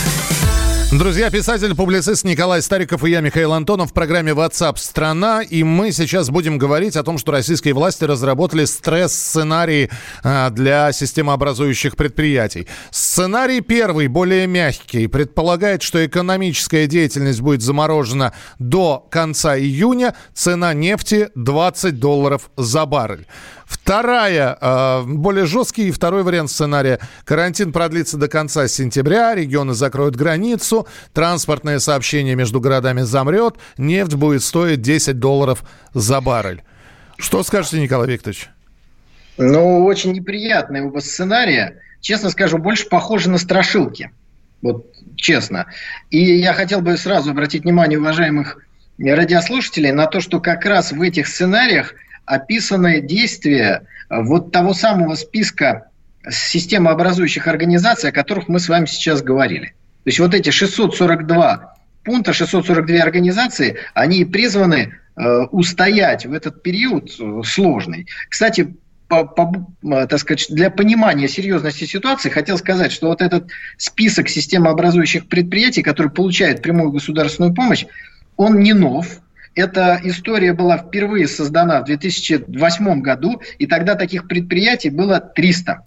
Друзья, 0.91 1.29
писатель, 1.31 1.75
публицист 1.75 2.25
Николай 2.25 2.63
Стариков 2.63 3.05
и 3.05 3.11
я, 3.11 3.21
Михаил 3.21 3.53
Антонов, 3.53 3.91
в 3.91 3.93
программе 3.93 4.33
WhatsApp 4.33 4.79
«Страна». 4.79 5.43
И 5.43 5.63
мы 5.63 5.93
сейчас 5.93 6.31
будем 6.31 6.57
говорить 6.57 6.97
о 6.97 7.03
том, 7.03 7.19
что 7.19 7.33
российские 7.33 7.75
власти 7.75 8.05
разработали 8.05 8.65
стресс-сценарии 8.65 9.91
а, 10.23 10.49
для 10.49 10.91
системообразующих 10.93 11.95
предприятий. 11.95 12.69
Сценарий 12.91 13.61
первый, 13.61 14.07
более 14.07 14.47
мягкий, 14.47 15.09
предполагает, 15.09 15.83
что 15.83 16.05
экономическая 16.07 16.87
деятельность 16.87 17.43
будет 17.43 17.61
заморожена 17.61 18.33
до 18.59 19.07
конца 19.11 19.59
июня. 19.59 20.15
Цена 20.33 20.73
нефти 20.73 21.29
20 21.35 22.01
долларов 22.01 22.51
за 22.57 22.87
баррель. 22.87 23.27
Вторая, 23.69 24.57
э, 24.59 25.03
более 25.05 25.45
жесткий 25.45 25.91
второй 25.91 26.23
вариант 26.23 26.51
сценария. 26.51 27.01
Карантин 27.27 27.71
продлится 27.71 28.17
до 28.17 28.27
конца 28.27 28.67
сентября, 28.67 29.35
регионы 29.35 29.75
закроют 29.75 30.17
границу, 30.17 30.89
транспортное 31.13 31.79
сообщение 31.79 32.35
между 32.35 32.61
городами 32.61 33.03
замрет, 33.03 33.57
нефть 33.77 34.15
будет 34.15 34.43
стоить 34.43 34.81
10 34.81 35.19
долларов 35.19 35.65
за 35.93 36.23
баррель. 36.23 36.63
Что 37.19 37.43
скажете, 37.43 37.79
Николай 37.79 38.09
Викторович? 38.09 38.49
Ну, 39.37 39.85
очень 39.85 40.13
неприятные 40.13 40.85
оба 40.85 41.01
сценария. 41.01 41.77
Честно 42.01 42.31
скажу, 42.31 42.57
больше 42.57 42.89
похожи 42.89 43.29
на 43.29 43.37
страшилки. 43.37 44.11
Вот 44.63 44.87
честно. 45.17 45.67
И 46.09 46.39
я 46.39 46.55
хотел 46.55 46.81
бы 46.81 46.97
сразу 46.97 47.33
обратить 47.33 47.65
внимание 47.65 47.99
уважаемых 47.99 48.65
радиослушателей 48.99 49.93
на 49.93 50.07
то, 50.07 50.23
что 50.23 50.41
как 50.41 50.65
раз 50.65 50.91
в 50.91 51.03
этих 51.03 51.29
сценариях– 51.29 51.93
описаны 52.29 53.01
действия 53.01 53.87
э, 54.09 54.23
вот 54.23 54.53
того 54.53 54.75
самого 54.75 55.15
списка 55.15 55.89
системообразующих 56.29 57.47
организаций, 57.47 58.11
о 58.11 58.13
которых 58.13 58.49
мы 58.49 58.61
с 58.61 58.69
вами 58.69 58.87
сейчас 58.87 59.23
говорили. 59.23 59.69
То 60.05 60.11
есть 60.11 60.21
вот 60.21 60.35
эти 60.35 60.51
642 60.51 61.75
пункта, 62.05 62.33
642 62.33 62.97
организации, 63.03 63.77
они 63.95 64.25
призваны 64.25 64.95
э, 65.17 65.41
устоять 65.51 66.27
в 66.27 66.33
этот 66.33 66.63
период 66.63 67.11
э, 67.19 67.43
сложный. 67.45 68.07
Кстати, 68.29 68.75
по, 69.09 69.25
по, 69.25 69.67
э, 69.83 70.07
так 70.07 70.19
сказать, 70.19 70.47
для 70.51 70.71
понимания 70.71 71.29
серьезности 71.29 71.85
ситуации 71.85 72.31
хотел 72.31 72.59
сказать, 72.59 72.93
что 72.93 73.09
вот 73.09 73.23
этот 73.23 73.49
список 73.77 74.29
системообразующих 74.29 75.29
предприятий, 75.29 75.83
которые 75.83 76.13
получают 76.13 76.63
прямую 76.63 76.93
государственную 76.93 77.55
помощь, 77.55 77.87
он 78.37 78.61
не 78.61 78.73
нов, 78.73 79.21
эта 79.55 80.01
история 80.05 80.53
была 80.53 80.79
впервые 80.79 81.29
создана 81.29 81.81
в 81.81 81.85
2008 81.87 83.01
году, 83.01 83.41
и 83.59 83.67
тогда 83.67 83.95
таких 83.95 84.29
предприятий 84.29 84.91
было 84.91 85.21
300. 85.21 85.85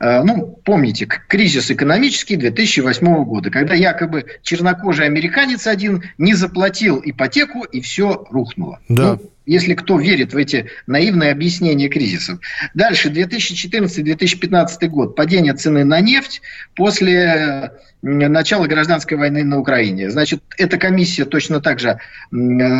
Э, 0.00 0.22
ну, 0.22 0.58
помните, 0.64 1.06
кризис 1.06 1.70
экономический 1.70 2.36
2008 2.36 3.24
года, 3.24 3.50
когда 3.50 3.74
якобы 3.74 4.26
чернокожий 4.42 5.06
американец 5.06 5.66
один 5.66 6.02
не 6.18 6.34
заплатил 6.34 7.00
ипотеку, 7.04 7.64
и 7.64 7.80
все 7.80 8.26
рухнуло. 8.30 8.80
Да. 8.88 9.14
Ну, 9.14 9.30
если 9.46 9.74
кто 9.74 9.98
верит 9.98 10.32
в 10.32 10.36
эти 10.36 10.70
наивные 10.86 11.32
объяснения 11.32 11.88
кризисов. 11.88 12.38
Дальше, 12.74 13.08
2014-2015 13.10 14.88
год, 14.88 15.16
падение 15.16 15.54
цены 15.54 15.84
на 15.84 16.00
нефть 16.00 16.42
после 16.74 17.72
начала 18.02 18.66
гражданской 18.66 19.16
войны 19.16 19.44
на 19.44 19.58
Украине. 19.58 20.10
Значит, 20.10 20.42
эта 20.58 20.76
комиссия 20.76 21.24
точно 21.24 21.60
так 21.60 21.80
же 21.80 21.98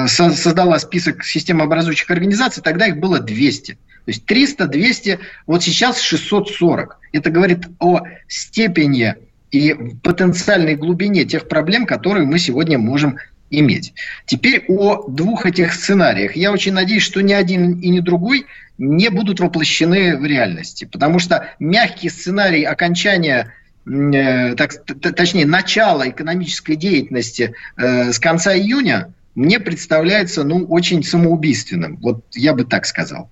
создала 0.08 0.78
список 0.78 1.24
системообразующих 1.24 2.10
организаций, 2.10 2.62
тогда 2.62 2.86
их 2.86 2.98
было 2.98 3.20
200. 3.20 3.72
То 3.72 3.78
есть 4.10 4.26
300, 4.26 4.66
200, 4.66 5.18
вот 5.46 5.62
сейчас 5.62 6.00
640. 6.00 6.98
Это 7.12 7.30
говорит 7.30 7.66
о 7.78 8.02
степени 8.28 9.14
и 9.50 9.74
потенциальной 10.02 10.74
глубине 10.74 11.24
тех 11.24 11.48
проблем, 11.48 11.86
которые 11.86 12.26
мы 12.26 12.38
сегодня 12.38 12.76
можем 12.76 13.16
иметь. 13.60 13.94
Теперь 14.26 14.64
о 14.68 15.08
двух 15.08 15.46
этих 15.46 15.72
сценариях. 15.72 16.36
Я 16.36 16.52
очень 16.52 16.72
надеюсь, 16.72 17.02
что 17.02 17.20
ни 17.20 17.32
один 17.32 17.80
и 17.80 17.88
ни 17.88 18.00
другой 18.00 18.46
не 18.78 19.08
будут 19.08 19.40
воплощены 19.40 20.16
в 20.16 20.24
реальности, 20.24 20.84
потому 20.84 21.18
что 21.18 21.48
мягкий 21.58 22.08
сценарий 22.08 22.64
окончания 22.64 23.52
э, 23.86 24.54
так, 24.56 24.84
точнее, 24.84 25.46
начала 25.46 26.08
экономической 26.08 26.76
деятельности 26.76 27.54
э, 27.76 28.12
с 28.12 28.18
конца 28.18 28.56
июня 28.56 29.14
мне 29.34 29.58
представляется 29.60 30.44
ну, 30.44 30.64
очень 30.66 31.02
самоубийственным. 31.02 31.96
Вот 31.96 32.24
я 32.34 32.54
бы 32.54 32.64
так 32.64 32.86
сказал. 32.86 33.30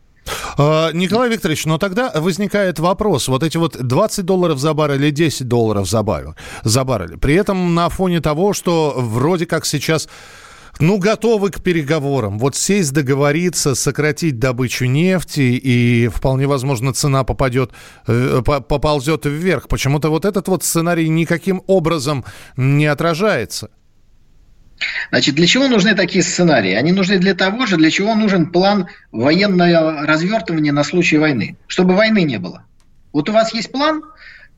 А, 0.56 0.90
Николай 0.92 1.28
Викторович, 1.30 1.66
но 1.66 1.78
тогда 1.78 2.12
возникает 2.14 2.78
вопрос. 2.78 3.28
Вот 3.28 3.42
эти 3.42 3.56
вот 3.56 3.76
20 3.76 4.24
долларов 4.24 4.58
за 4.58 4.74
баррель 4.74 5.02
или 5.02 5.10
10 5.10 5.48
долларов 5.48 5.88
за 5.88 6.02
баррель, 6.02 6.34
за 6.62 6.84
баррель. 6.84 7.18
При 7.18 7.34
этом 7.34 7.74
на 7.74 7.88
фоне 7.88 8.20
того, 8.20 8.52
что 8.52 8.94
вроде 8.96 9.46
как 9.46 9.66
сейчас 9.66 10.08
ну, 10.80 10.98
готовы 10.98 11.50
к 11.50 11.62
переговорам. 11.62 12.38
Вот 12.38 12.56
сесть, 12.56 12.92
договориться, 12.92 13.74
сократить 13.74 14.38
добычу 14.38 14.86
нефти, 14.86 15.40
и 15.40 16.08
вполне 16.08 16.46
возможно 16.46 16.92
цена 16.92 17.24
попадет, 17.24 17.72
э, 18.06 18.40
поползет 18.42 19.26
вверх. 19.26 19.68
Почему-то 19.68 20.08
вот 20.10 20.24
этот 20.24 20.48
вот 20.48 20.64
сценарий 20.64 21.08
никаким 21.08 21.62
образом 21.66 22.24
не 22.56 22.86
отражается. 22.86 23.70
Значит, 25.10 25.34
для 25.34 25.46
чего 25.46 25.68
нужны 25.68 25.94
такие 25.94 26.22
сценарии? 26.22 26.72
Они 26.72 26.92
нужны 26.92 27.18
для 27.18 27.34
того 27.34 27.66
же, 27.66 27.76
для 27.76 27.90
чего 27.90 28.14
нужен 28.14 28.50
план 28.50 28.88
военного 29.10 30.06
развертывания 30.06 30.72
на 30.72 30.84
случай 30.84 31.18
войны. 31.18 31.56
Чтобы 31.66 31.94
войны 31.94 32.22
не 32.22 32.38
было. 32.38 32.64
Вот 33.12 33.28
у 33.28 33.32
вас 33.32 33.52
есть 33.52 33.70
план, 33.70 34.02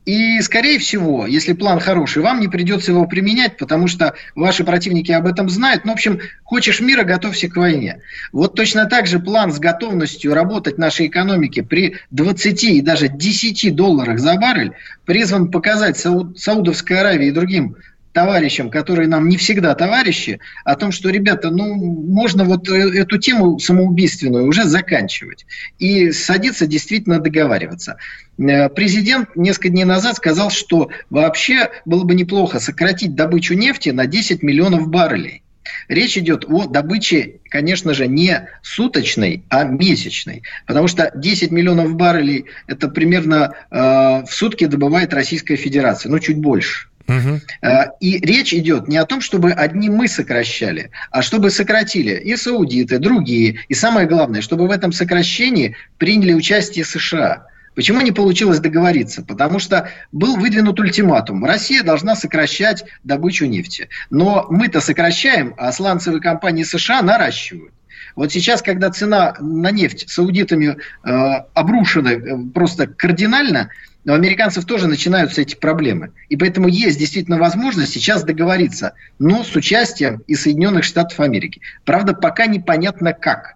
и, 0.05 0.39
скорее 0.41 0.77
всего, 0.77 1.25
если 1.25 1.53
план 1.53 1.79
хороший, 1.79 2.21
вам 2.21 2.39
не 2.39 2.47
придется 2.47 2.91
его 2.91 3.07
применять, 3.07 3.57
потому 3.57 3.87
что 3.87 4.13
ваши 4.35 4.63
противники 4.63 5.11
об 5.11 5.25
этом 5.25 5.49
знают. 5.49 5.83
Ну, 5.83 5.91
в 5.91 5.95
общем, 5.95 6.19
хочешь 6.43 6.79
мира, 6.79 7.03
готовься 7.03 7.49
к 7.49 7.55
войне. 7.55 8.01
Вот 8.31 8.53
точно 8.53 8.85
так 8.85 9.07
же 9.07 9.19
план 9.19 9.51
с 9.51 9.57
готовностью 9.57 10.35
работать 10.35 10.77
нашей 10.77 11.07
экономике 11.07 11.63
при 11.63 11.95
20 12.11 12.63
и 12.65 12.81
даже 12.81 13.07
10 13.07 13.75
долларах 13.75 14.19
за 14.19 14.35
баррель 14.35 14.73
призван 15.05 15.49
показать 15.49 15.97
Сауд, 15.97 16.39
Саудовской 16.39 16.99
Аравии 16.99 17.27
и 17.27 17.31
другим 17.31 17.75
товарищам, 18.15 18.71
которые 18.71 19.09
нам 19.09 19.27
не 19.27 19.35
всегда 19.35 19.75
товарищи, 19.75 20.39
о 20.63 20.75
том, 20.75 20.93
что, 20.93 21.09
ребята, 21.09 21.51
ну, 21.51 21.75
можно 21.75 22.45
вот 22.45 22.69
э, 22.69 23.01
эту 23.01 23.17
тему 23.17 23.59
самоубийственную 23.59 24.47
уже 24.47 24.63
заканчивать 24.63 25.45
и 25.79 26.11
садиться 26.11 26.65
действительно 26.65 27.19
договариваться. 27.19 27.97
Э, 28.37 28.69
президент 28.69 29.35
несколько 29.35 29.67
дней 29.67 29.83
назад 29.83 30.15
сказал, 30.15 30.49
что 30.49 30.89
вообще 31.09 31.69
было 31.83 32.05
бы 32.05 32.15
неплохо 32.15 32.61
сократить 32.61 33.15
добычу 33.15 33.53
нефти 33.53 33.89
на 33.89 34.07
10 34.07 34.41
миллионов 34.43 34.87
баррелей. 34.87 35.43
Речь 35.89 36.17
идет 36.17 36.45
о 36.47 36.67
добыче, 36.67 37.41
конечно 37.49 37.93
же, 37.93 38.07
не 38.07 38.47
суточной, 38.63 39.43
а 39.49 39.65
месячной. 39.65 40.43
Потому 40.65 40.87
что 40.87 41.11
10 41.13 41.51
миллионов 41.51 41.95
баррелей– 41.95 42.45
это 42.67 42.87
примерно 42.87 43.55
э, 43.69 43.77
в 43.77 44.29
сутки 44.29 44.67
добывает 44.67 45.13
Российская 45.13 45.57
Федерация, 45.57 46.09
ну, 46.09 46.19
чуть 46.19 46.37
больше. 46.37 46.87
Угу. 47.07 47.41
И 47.99 48.17
речь 48.19 48.53
идет 48.53 48.87
не 48.87 48.97
о 48.97 49.05
том, 49.05 49.21
чтобы 49.21 49.51
одни 49.51 49.89
мы 49.89 50.07
сокращали, 50.07 50.91
а 51.11 51.21
чтобы 51.21 51.49
сократили 51.49 52.15
и 52.15 52.35
саудиты, 52.35 52.97
другие. 52.97 53.59
И 53.69 53.73
самое 53.73 54.07
главное, 54.07 54.41
чтобы 54.41 54.67
в 54.67 54.71
этом 54.71 54.91
сокращении 54.91 55.75
приняли 55.97 56.33
участие 56.33 56.83
США. 56.83 57.45
Почему 57.75 57.99
не 58.01 58.13
получилось 58.13 58.59
договориться? 58.59 59.21
Потому 59.21 59.59
что 59.59 59.89
был 60.11 60.37
выдвинут 60.37 60.79
ультиматум. 60.79 61.43
Россия 61.43 61.83
должна 61.83 62.15
сокращать 62.15 62.85
добычу 63.03 63.45
нефти. 63.45 63.89
Но 64.09 64.47
мы-то 64.49 64.79
сокращаем, 64.79 65.53
а 65.57 65.71
сланцевые 65.73 66.21
компании 66.21 66.63
США 66.63 67.01
наращивают. 67.01 67.73
Вот 68.15 68.31
сейчас, 68.31 68.61
когда 68.61 68.89
цена 68.91 69.35
на 69.41 69.71
нефть 69.71 70.09
саудитами 70.09 70.77
э, 71.03 71.09
обрушена 71.53 72.09
э, 72.09 72.37
просто 72.53 72.87
кардинально, 72.87 73.69
но 74.05 74.13
у 74.13 74.15
американцев 74.15 74.65
тоже 74.65 74.87
начинаются 74.87 75.41
эти 75.41 75.55
проблемы. 75.55 76.11
И 76.29 76.37
поэтому 76.37 76.67
есть 76.67 76.97
действительно 76.97 77.37
возможность 77.37 77.91
сейчас 77.91 78.23
договориться, 78.23 78.93
но 79.19 79.43
с 79.43 79.55
участием 79.55 80.21
и 80.27 80.35
Соединенных 80.35 80.83
Штатов 80.83 81.19
Америки. 81.19 81.59
Правда, 81.83 82.13
пока 82.13 82.45
непонятно 82.45 83.13
как. 83.13 83.55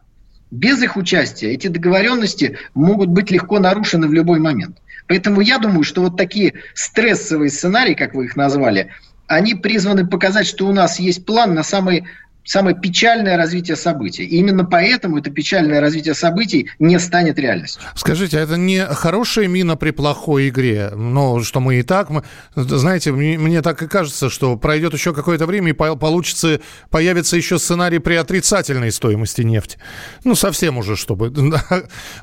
Без 0.52 0.82
их 0.82 0.98
участия 0.98 1.54
эти 1.54 1.68
договоренности 1.68 2.58
могут 2.74 3.10
быть 3.10 3.30
легко 3.30 3.60
нарушены 3.60 4.08
в 4.08 4.14
любой 4.14 4.40
момент. 4.40 4.78
Поэтому 5.08 5.42
я 5.42 5.60
думаю, 5.60 5.84
что 5.84 6.02
вот 6.02 6.18
такие 6.18 6.56
стрессовые 6.74 7.52
сценарии, 7.52 7.94
как 7.94 8.16
вы 8.16 8.26
их 8.26 8.36
назвали, 8.36 8.92
они 9.28 9.54
призваны 9.54 10.08
показать, 10.08 10.48
что 10.48 10.68
у 10.68 10.74
нас 10.74 11.00
есть 11.00 11.26
план 11.26 11.54
на 11.54 11.62
самый 11.62 12.06
самое 12.44 12.76
печальное 12.76 13.38
развитие 13.38 13.76
событий. 13.76 14.24
И 14.24 14.38
именно 14.38 14.66
поэтому 14.66 15.20
это 15.20 15.30
печальное 15.30 15.80
развитие 15.80 16.16
событий 16.16 16.70
не 16.80 17.00
станет 17.00 17.38
реальностью. 17.38 17.82
Скажите, 17.96 18.40
а 18.40 18.42
это 18.42 18.58
не 18.58 18.86
хорошая 18.86 19.48
мина 19.48 19.76
при 19.76 19.92
плохой 19.92 20.50
игре? 20.50 20.92
Ну, 20.96 21.44
что 21.44 21.60
мы 21.60 21.80
и 21.80 21.84
так... 21.84 22.10
Мы, 22.10 22.24
знаете, 22.56 23.12
мне, 23.12 23.38
мне 23.38 23.62
так 23.62 23.82
и 23.84 23.88
кажется, 23.88 24.30
что 24.30 24.58
пройдет 24.58 24.94
еще 24.94 25.14
какое-то 25.14 25.46
время 25.46 25.72
и 25.72 25.74
получится, 25.74 26.60
появится 26.90 27.38
еще 27.38 27.60
сценарий 27.60 28.00
при 28.00 28.16
отрицательной 28.16 28.92
стоимости 28.92 29.42
нефти. 29.42 29.78
Ну, 30.24 30.34
совсем 30.34 30.78
уже, 30.78 30.96
чтобы... 30.96 31.32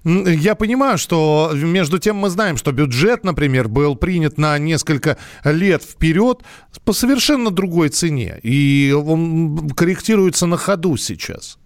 Я 0.05 0.55
понимаю, 0.57 0.99
что 0.99 1.53
между 1.55 1.99
тем 1.99 2.17
мы 2.17 2.31
знаем, 2.31 2.57
что 2.57 2.73
бюджет, 2.73 3.23
например, 3.23 3.69
был 3.69 3.95
принят 3.95 4.39
на 4.39 4.59
несколько 4.59 5.19
лет 5.45 5.83
вперед 5.83 6.41
по 6.85 6.93
совершенно 6.93 7.51
другой 7.51 7.91
цене. 7.91 8.41
И 8.43 8.93
он 8.97 9.71
корректирует 9.71 10.06
корректируется 10.07 10.47
на 10.47 10.57
ходу 10.57 10.97
сейчас? 10.97 11.59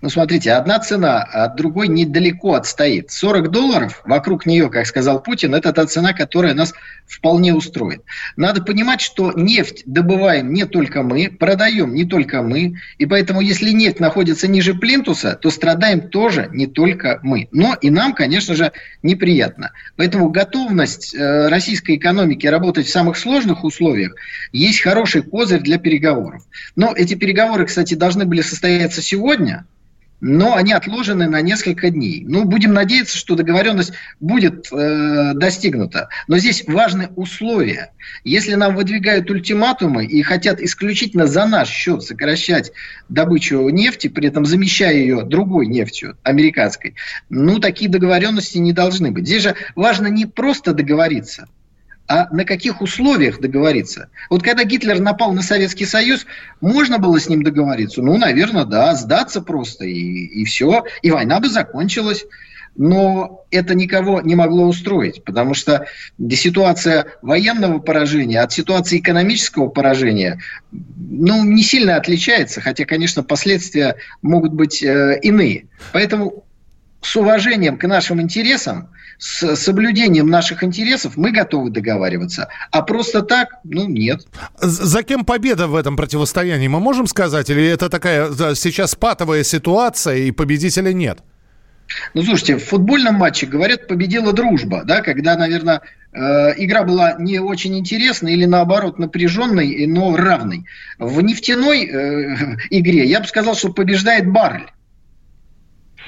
Ну, 0.00 0.08
смотрите, 0.08 0.52
одна 0.52 0.78
цена 0.78 1.22
от 1.22 1.56
другой 1.56 1.88
недалеко 1.88 2.54
отстоит. 2.54 3.10
40 3.10 3.50
долларов 3.50 4.02
вокруг 4.04 4.46
нее, 4.46 4.70
как 4.70 4.86
сказал 4.86 5.22
Путин, 5.22 5.54
это 5.54 5.72
та 5.72 5.86
цена, 5.86 6.12
которая 6.12 6.54
нас 6.54 6.74
вполне 7.06 7.54
устроит. 7.54 8.02
Надо 8.36 8.62
понимать, 8.62 9.00
что 9.00 9.32
нефть 9.32 9.82
добываем 9.86 10.52
не 10.52 10.64
только 10.64 11.02
мы, 11.02 11.28
продаем 11.28 11.94
не 11.94 12.04
только 12.04 12.42
мы, 12.42 12.76
и 12.98 13.06
поэтому, 13.06 13.40
если 13.40 13.70
нефть 13.70 14.00
находится 14.00 14.48
ниже 14.48 14.74
плинтуса, 14.74 15.38
то 15.40 15.50
страдаем 15.50 16.08
тоже 16.08 16.48
не 16.52 16.66
только 16.66 17.20
мы. 17.22 17.48
Но 17.52 17.74
и 17.80 17.90
нам, 17.90 18.14
конечно 18.14 18.54
же, 18.54 18.72
неприятно. 19.02 19.72
Поэтому 19.96 20.30
готовность 20.30 21.14
э, 21.14 21.48
российской 21.48 21.96
экономики 21.96 22.46
работать 22.46 22.86
в 22.86 22.92
самых 22.92 23.16
сложных 23.16 23.64
условиях 23.64 24.14
есть 24.52 24.80
хороший 24.80 25.22
козырь 25.22 25.60
для 25.60 25.78
переговоров. 25.78 26.42
Но 26.76 26.92
эти 26.94 27.14
переговоры, 27.14 27.66
кстати, 27.66 27.94
должны 27.94 28.24
были 28.24 28.40
состояться 28.40 29.02
сегодня, 29.02 29.66
но 30.20 30.54
они 30.54 30.72
отложены 30.72 31.28
на 31.28 31.40
несколько 31.42 31.90
дней. 31.90 32.24
Ну, 32.26 32.44
будем 32.44 32.72
надеяться, 32.72 33.16
что 33.16 33.34
договоренность 33.34 33.92
будет 34.20 34.68
э, 34.72 35.32
достигнута. 35.34 36.08
Но 36.28 36.38
здесь 36.38 36.64
важны 36.66 37.08
условия. 37.16 37.92
Если 38.24 38.54
нам 38.54 38.74
выдвигают 38.74 39.30
ультиматумы 39.30 40.06
и 40.06 40.22
хотят 40.22 40.60
исключительно 40.60 41.26
за 41.26 41.46
наш 41.46 41.68
счет 41.68 42.02
сокращать 42.02 42.72
добычу 43.08 43.68
нефти, 43.68 44.08
при 44.08 44.28
этом 44.28 44.46
замещая 44.46 44.94
ее 44.94 45.24
другой 45.24 45.66
нефтью, 45.66 46.16
американской, 46.22 46.94
ну, 47.28 47.58
такие 47.58 47.90
договоренности 47.90 48.58
не 48.58 48.72
должны 48.72 49.10
быть. 49.10 49.26
Здесь 49.26 49.42
же 49.42 49.54
важно 49.74 50.06
не 50.06 50.26
просто 50.26 50.72
договориться, 50.72 51.48
а 52.06 52.28
на 52.34 52.44
каких 52.44 52.80
условиях 52.80 53.40
договориться? 53.40 54.08
Вот 54.30 54.42
когда 54.42 54.64
Гитлер 54.64 55.00
напал 55.00 55.32
на 55.32 55.42
Советский 55.42 55.86
Союз, 55.86 56.26
можно 56.60 56.98
было 56.98 57.18
с 57.18 57.28
ним 57.28 57.42
договориться? 57.42 58.02
Ну, 58.02 58.16
наверное, 58.18 58.64
да, 58.64 58.94
сдаться 58.94 59.40
просто, 59.40 59.84
и, 59.84 59.92
и 59.92 60.44
все, 60.44 60.84
и 61.02 61.10
война 61.10 61.40
бы 61.40 61.48
закончилась. 61.48 62.24
Но 62.76 63.44
это 63.52 63.76
никого 63.76 64.20
не 64.20 64.34
могло 64.34 64.66
устроить, 64.66 65.22
потому 65.22 65.54
что 65.54 65.86
ситуация 66.32 67.06
военного 67.22 67.78
поражения 67.78 68.40
от 68.40 68.52
ситуации 68.52 68.98
экономического 68.98 69.68
поражения 69.68 70.40
ну, 70.72 71.44
не 71.44 71.62
сильно 71.62 71.94
отличается, 71.94 72.60
хотя, 72.60 72.84
конечно, 72.84 73.22
последствия 73.22 73.94
могут 74.22 74.54
быть 74.54 74.82
э, 74.82 75.20
иные. 75.22 75.66
Поэтому 75.92 76.44
с 77.04 77.16
уважением 77.16 77.78
к 77.78 77.86
нашим 77.86 78.20
интересам– 78.20 78.88
с 79.18 79.56
соблюдением 79.56 80.26
наших 80.26 80.62
интересов 80.64 81.16
мы 81.16 81.30
готовы 81.30 81.70
договариваться. 81.70 82.48
А 82.70 82.82
просто 82.82 83.22
так, 83.22 83.48
ну, 83.64 83.88
нет. 83.88 84.26
За 84.60 85.02
кем 85.02 85.24
победа 85.24 85.66
в 85.66 85.76
этом 85.76 85.96
противостоянии, 85.96 86.68
мы 86.68 86.80
можем 86.80 87.06
сказать? 87.06 87.50
Или 87.50 87.66
это 87.66 87.88
такая 87.88 88.30
сейчас 88.54 88.94
патовая 88.94 89.44
ситуация 89.44 90.16
и 90.16 90.30
победителя 90.30 90.92
нет? 90.92 91.20
Ну, 92.14 92.22
слушайте, 92.22 92.56
в 92.56 92.64
футбольном 92.64 93.16
матче, 93.16 93.46
говорят, 93.46 93.86
победила 93.86 94.32
дружба, 94.32 94.84
да, 94.84 95.02
когда, 95.02 95.36
наверное, 95.36 95.82
э, 96.12 96.54
игра 96.56 96.82
была 96.82 97.14
не 97.18 97.38
очень 97.38 97.78
интересной 97.78 98.32
или, 98.32 98.46
наоборот, 98.46 98.98
напряженной, 98.98 99.86
но 99.86 100.16
равной. 100.16 100.64
В 100.98 101.20
нефтяной 101.20 101.84
э, 101.84 102.56
игре 102.70 103.04
я 103.04 103.20
бы 103.20 103.26
сказал, 103.26 103.54
что 103.54 103.70
побеждает 103.70 104.30
Барль. 104.30 104.64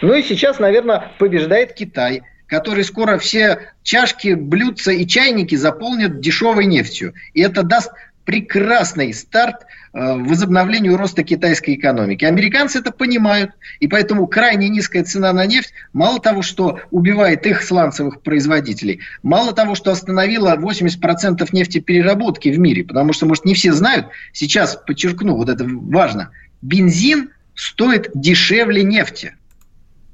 Ну 0.03 0.15
и 0.15 0.23
сейчас, 0.23 0.59
наверное, 0.59 1.13
побеждает 1.19 1.75
Китай– 1.75 2.23
который 2.47 2.85
скоро 2.85 3.19
все 3.19 3.73
чашки, 3.83 4.35
блюдца 4.35 4.93
и 4.93 5.07
чайники 5.07 5.55
заполнят 5.55 6.21
дешевой 6.21 6.67
нефтью. 6.67 7.15
И 7.35 7.41
это 7.41 7.63
даст 7.63 7.91
прекрасный 8.25 9.15
старт 9.15 9.63
э, 9.63 10.15
возобновлению 10.15 10.97
роста 10.97 11.23
китайской 11.23 11.75
экономики. 11.75 12.25
Американцы 12.25 12.81
это 12.81 12.91
понимают, 12.91 13.53
и 13.79 13.87
поэтому 13.87 14.27
крайне 14.27 14.69
низкая 14.69 15.05
цена 15.05 15.33
на 15.33 15.47
нефть 15.47 15.73
мало 15.93 16.21
того, 16.21 16.43
что 16.43 16.81
убивает 16.91 17.47
их 17.47 17.63
сланцевых 17.63 18.23
производителей, 18.23 19.01
мало 19.23 19.53
того, 19.53 19.77
что 19.77 19.93
остановила 19.93 20.57
80% 20.57 21.47
нефтепереработки 21.53 22.49
в 22.49 22.59
мире, 22.59 22.83
потому 22.83 23.13
что, 23.13 23.27
может, 23.27 23.45
не 23.45 23.55
все 23.55 23.73
знают, 23.73 24.09
сейчас 24.33 24.75
подчеркну, 24.75 25.37
вот 25.37 25.49
это 25.49 25.65
важно, 25.65 26.31
бензин 26.63 27.31
стоит 27.55 28.11
дешевле 28.13 28.83
нефти. 28.83 29.37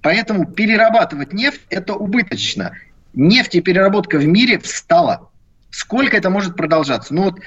Поэтому 0.02 0.46
перерабатывать 0.46 1.32
нефть– 1.32 1.60
это 1.70 1.94
убыточно. 1.94 2.76
Нефтепереработка 3.14 4.18
в 4.18 4.26
мире 4.26 4.58
встала. 4.58 5.30
Сколько 5.70 6.16
это 6.16 6.28
может 6.28 6.56
продолжаться? 6.56 7.14
Ну 7.14 7.24
вот, 7.24 7.40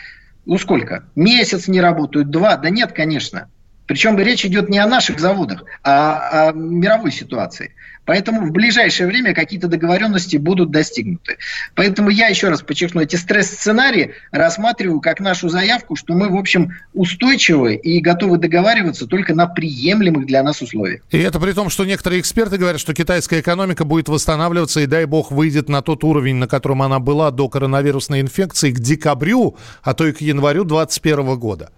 ну 0.45 0.57
сколько? 0.57 1.03
Месяц 1.15 1.67
не 1.67 1.81
работают, 1.81 2.29
два? 2.29 2.55
Да 2.55 2.69
нет, 2.69 2.93
конечно. 2.93 3.49
Причем 3.87 4.17
речь 4.17 4.45
идет 4.45 4.69
не 4.69 4.79
о 4.79 4.87
наших 4.87 5.19
заводах, 5.19 5.63
а 5.83 6.49
о 6.49 6.51
мировой 6.53 7.11
ситуации. 7.11 7.71
Поэтому 8.05 8.45
в 8.45 8.51
ближайшее 8.51 9.07
время 9.07 9.33
какие-то 9.33 9.67
договоренности 9.67 10.37
будут 10.37 10.71
достигнуты. 10.71 11.37
Поэтому 11.73 12.09
я 12.09 12.27
еще 12.27 12.49
раз 12.49 12.61
подчеркну, 12.61 13.01
эти 13.01 13.15
стресс-сценарии 13.15 14.13
рассматриваю 14.31 15.01
как 15.01 15.19
нашу 15.19 15.49
заявку, 15.49 15.95
что 15.95 16.13
мы, 16.13 16.29
в 16.29 16.35
общем, 16.35 16.73
устойчивы 16.93 17.75
и 17.75 17.99
готовы 17.99 18.37
договариваться 18.37 19.07
только 19.07 19.33
на 19.33 19.47
приемлемых 19.47 20.27
для 20.27 20.43
нас 20.43 20.61
условиях. 20.61 21.01
И 21.09 21.17
это 21.17 21.39
при 21.39 21.53
том, 21.53 21.69
что 21.69 21.83
некоторые 21.83 22.21
эксперты 22.21 22.57
говорят, 22.57 22.79
что 22.79 22.93
китайская 22.93 23.39
экономика 23.39 23.85
будет 23.85 24.07
восстанавливаться 24.07 24.81
и, 24.81 24.85
дай 24.85 25.05
бог, 25.05 25.31
выйдет 25.31 25.67
на 25.67 25.81
тот 25.81 26.03
уровень, 26.03 26.35
на 26.35 26.47
котором 26.47 26.83
она 26.83 26.99
была 26.99 27.31
до 27.31 27.49
коронавирусной 27.49 28.21
инфекции 28.21 28.71
к 28.71 28.79
декабрю, 28.79 29.57
а 29.81 29.95
то 29.95 30.05
и 30.05 30.11
к 30.11 30.21
январю 30.21 30.63
2021 30.63 31.39
года. 31.39 31.71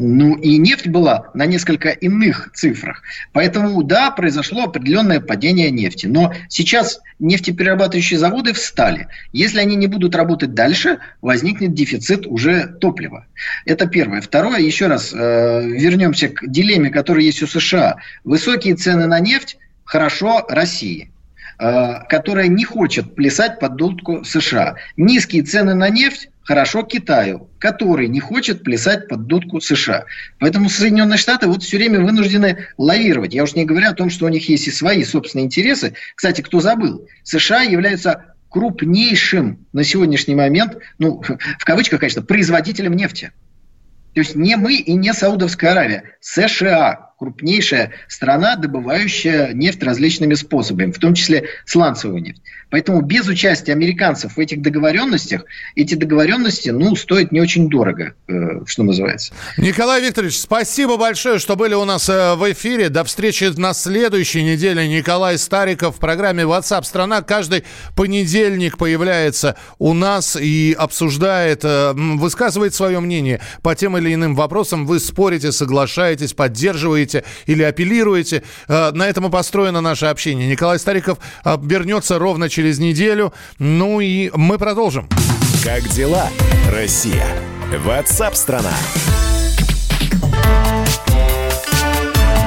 Ну 0.00 0.36
и 0.36 0.58
нефть 0.58 0.86
была 0.86 1.30
на 1.34 1.44
несколько 1.46 1.90
иных 1.90 2.50
цифрах. 2.54 3.02
Поэтому, 3.32 3.82
да, 3.82 4.10
произошло 4.10 4.64
определенное 4.64 5.20
падение 5.20 5.70
нефти. 5.70 6.06
Но 6.06 6.32
сейчас 6.48 7.00
нефтеперерабатывающие 7.18 8.18
заводы 8.18 8.52
встали. 8.52 9.08
Если 9.32 9.58
они 9.58 9.74
не 9.74 9.88
будут 9.88 10.14
работать 10.14 10.54
дальше, 10.54 10.98
возникнет 11.20 11.74
дефицит 11.74 12.26
уже 12.26 12.68
топлива. 12.80 13.26
Это 13.64 13.86
первое. 13.86 14.20
Второе, 14.20 14.60
еще 14.60 14.86
раз 14.86 15.12
э, 15.12 15.16
вернемся 15.16 16.28
к 16.28 16.46
дилемме, 16.46 16.90
которая 16.90 17.24
есть 17.24 17.42
у 17.42 17.46
США. 17.46 17.96
Высокие 18.24 18.76
цены 18.76 19.06
на 19.06 19.18
нефть 19.18 19.58
хорошо 19.84 20.46
России 20.48 21.10
э, 21.58 22.04
которая 22.08 22.46
не 22.46 22.64
хочет 22.64 23.16
плясать 23.16 23.58
под 23.58 23.74
дудку 23.74 24.24
США. 24.24 24.76
Низкие 24.96 25.42
цены 25.42 25.74
на 25.74 25.88
нефть 25.88 26.28
хорошо 26.48 26.82
Китаю, 26.82 27.50
который 27.58 28.08
не 28.08 28.20
хочет 28.20 28.64
плясать 28.64 29.06
под 29.06 29.26
дудку 29.26 29.60
США. 29.60 30.06
Поэтому 30.38 30.70
Соединенные 30.70 31.18
Штаты 31.18 31.46
вот 31.46 31.62
все 31.62 31.76
время 31.76 32.00
вынуждены 32.00 32.68
лавировать. 32.78 33.34
Я 33.34 33.42
уж 33.42 33.54
не 33.54 33.66
говорю 33.66 33.90
о 33.90 33.92
том, 33.92 34.08
что 34.08 34.24
у 34.24 34.30
них 34.30 34.48
есть 34.48 34.66
и 34.66 34.70
свои 34.70 35.04
собственные 35.04 35.44
интересы. 35.44 35.92
Кстати, 36.14 36.40
кто 36.40 36.60
забыл, 36.60 37.06
США 37.22 37.60
являются 37.60 38.34
крупнейшим 38.48 39.66
на 39.74 39.84
сегодняшний 39.84 40.34
момент, 40.34 40.78
ну, 40.98 41.22
в 41.58 41.64
кавычках, 41.66 42.00
конечно, 42.00 42.22
производителем 42.22 42.94
нефти. 42.94 43.30
То 44.14 44.20
есть 44.20 44.34
не 44.34 44.56
мы 44.56 44.76
и 44.76 44.94
не 44.94 45.12
Саудовская 45.12 45.72
Аравия, 45.72 46.16
США 46.22 47.07
крупнейшая 47.18 47.92
страна, 48.06 48.56
добывающая 48.56 49.52
нефть 49.52 49.82
различными 49.82 50.34
способами, 50.34 50.92
в 50.92 50.98
том 50.98 51.14
числе 51.14 51.48
сланцевую 51.66 52.22
нефть. 52.22 52.40
Поэтому 52.70 53.00
без 53.00 53.26
участия 53.26 53.72
американцев 53.72 54.36
в 54.36 54.38
этих 54.38 54.62
договоренностях, 54.62 55.44
эти 55.74 55.94
договоренности, 55.94 56.68
ну, 56.68 56.94
стоят 56.94 57.32
не 57.32 57.40
очень 57.40 57.68
дорого, 57.68 58.12
э, 58.28 58.60
что 58.66 58.82
называется. 58.82 59.32
Николай 59.56 60.02
Викторович, 60.02 60.38
спасибо 60.38 60.96
большое, 60.96 61.38
что 61.38 61.56
были 61.56 61.74
у 61.74 61.84
нас 61.84 62.08
э, 62.08 62.34
в 62.34 62.52
эфире. 62.52 62.88
До 62.90 63.04
встречи 63.04 63.44
на 63.56 63.72
следующей 63.72 64.42
неделе. 64.42 64.86
Николай 64.86 65.38
Стариков 65.38 65.96
в 65.96 65.98
программе 65.98 66.44
WhatsApp 66.44 66.84
страна 66.84 67.22
каждый 67.22 67.64
понедельник 67.96 68.76
появляется 68.76 69.56
у 69.78 69.94
нас 69.94 70.36
и 70.36 70.76
обсуждает, 70.78 71.64
э, 71.64 71.94
высказывает 71.94 72.74
свое 72.74 73.00
мнение 73.00 73.40
по 73.62 73.74
тем 73.74 73.96
или 73.96 74.12
иным 74.12 74.36
вопросам. 74.36 74.86
Вы 74.86 75.00
спорите, 75.00 75.52
соглашаетесь, 75.52 76.34
поддерживаете 76.34 77.07
обвиняете 77.08 77.24
или 77.46 77.62
апеллируете. 77.62 78.42
Э, 78.68 78.90
на 78.92 79.08
этом 79.08 79.26
и 79.26 79.30
построено 79.30 79.80
наше 79.80 80.06
общение. 80.06 80.48
Николай 80.48 80.78
Стариков 80.78 81.18
э, 81.44 81.56
вернется 81.62 82.18
ровно 82.18 82.48
через 82.48 82.78
неделю. 82.78 83.32
Ну 83.58 84.00
и 84.00 84.30
мы 84.34 84.58
продолжим. 84.58 85.08
Как 85.64 85.82
дела, 85.88 86.28
Россия? 86.70 87.26
Ватсап-страна! 87.84 88.74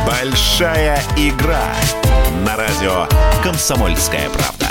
Большая 0.06 1.02
игра 1.18 1.74
на 2.46 2.56
радио 2.56 3.08
«Комсомольская 3.44 4.30
правда». 4.30 4.71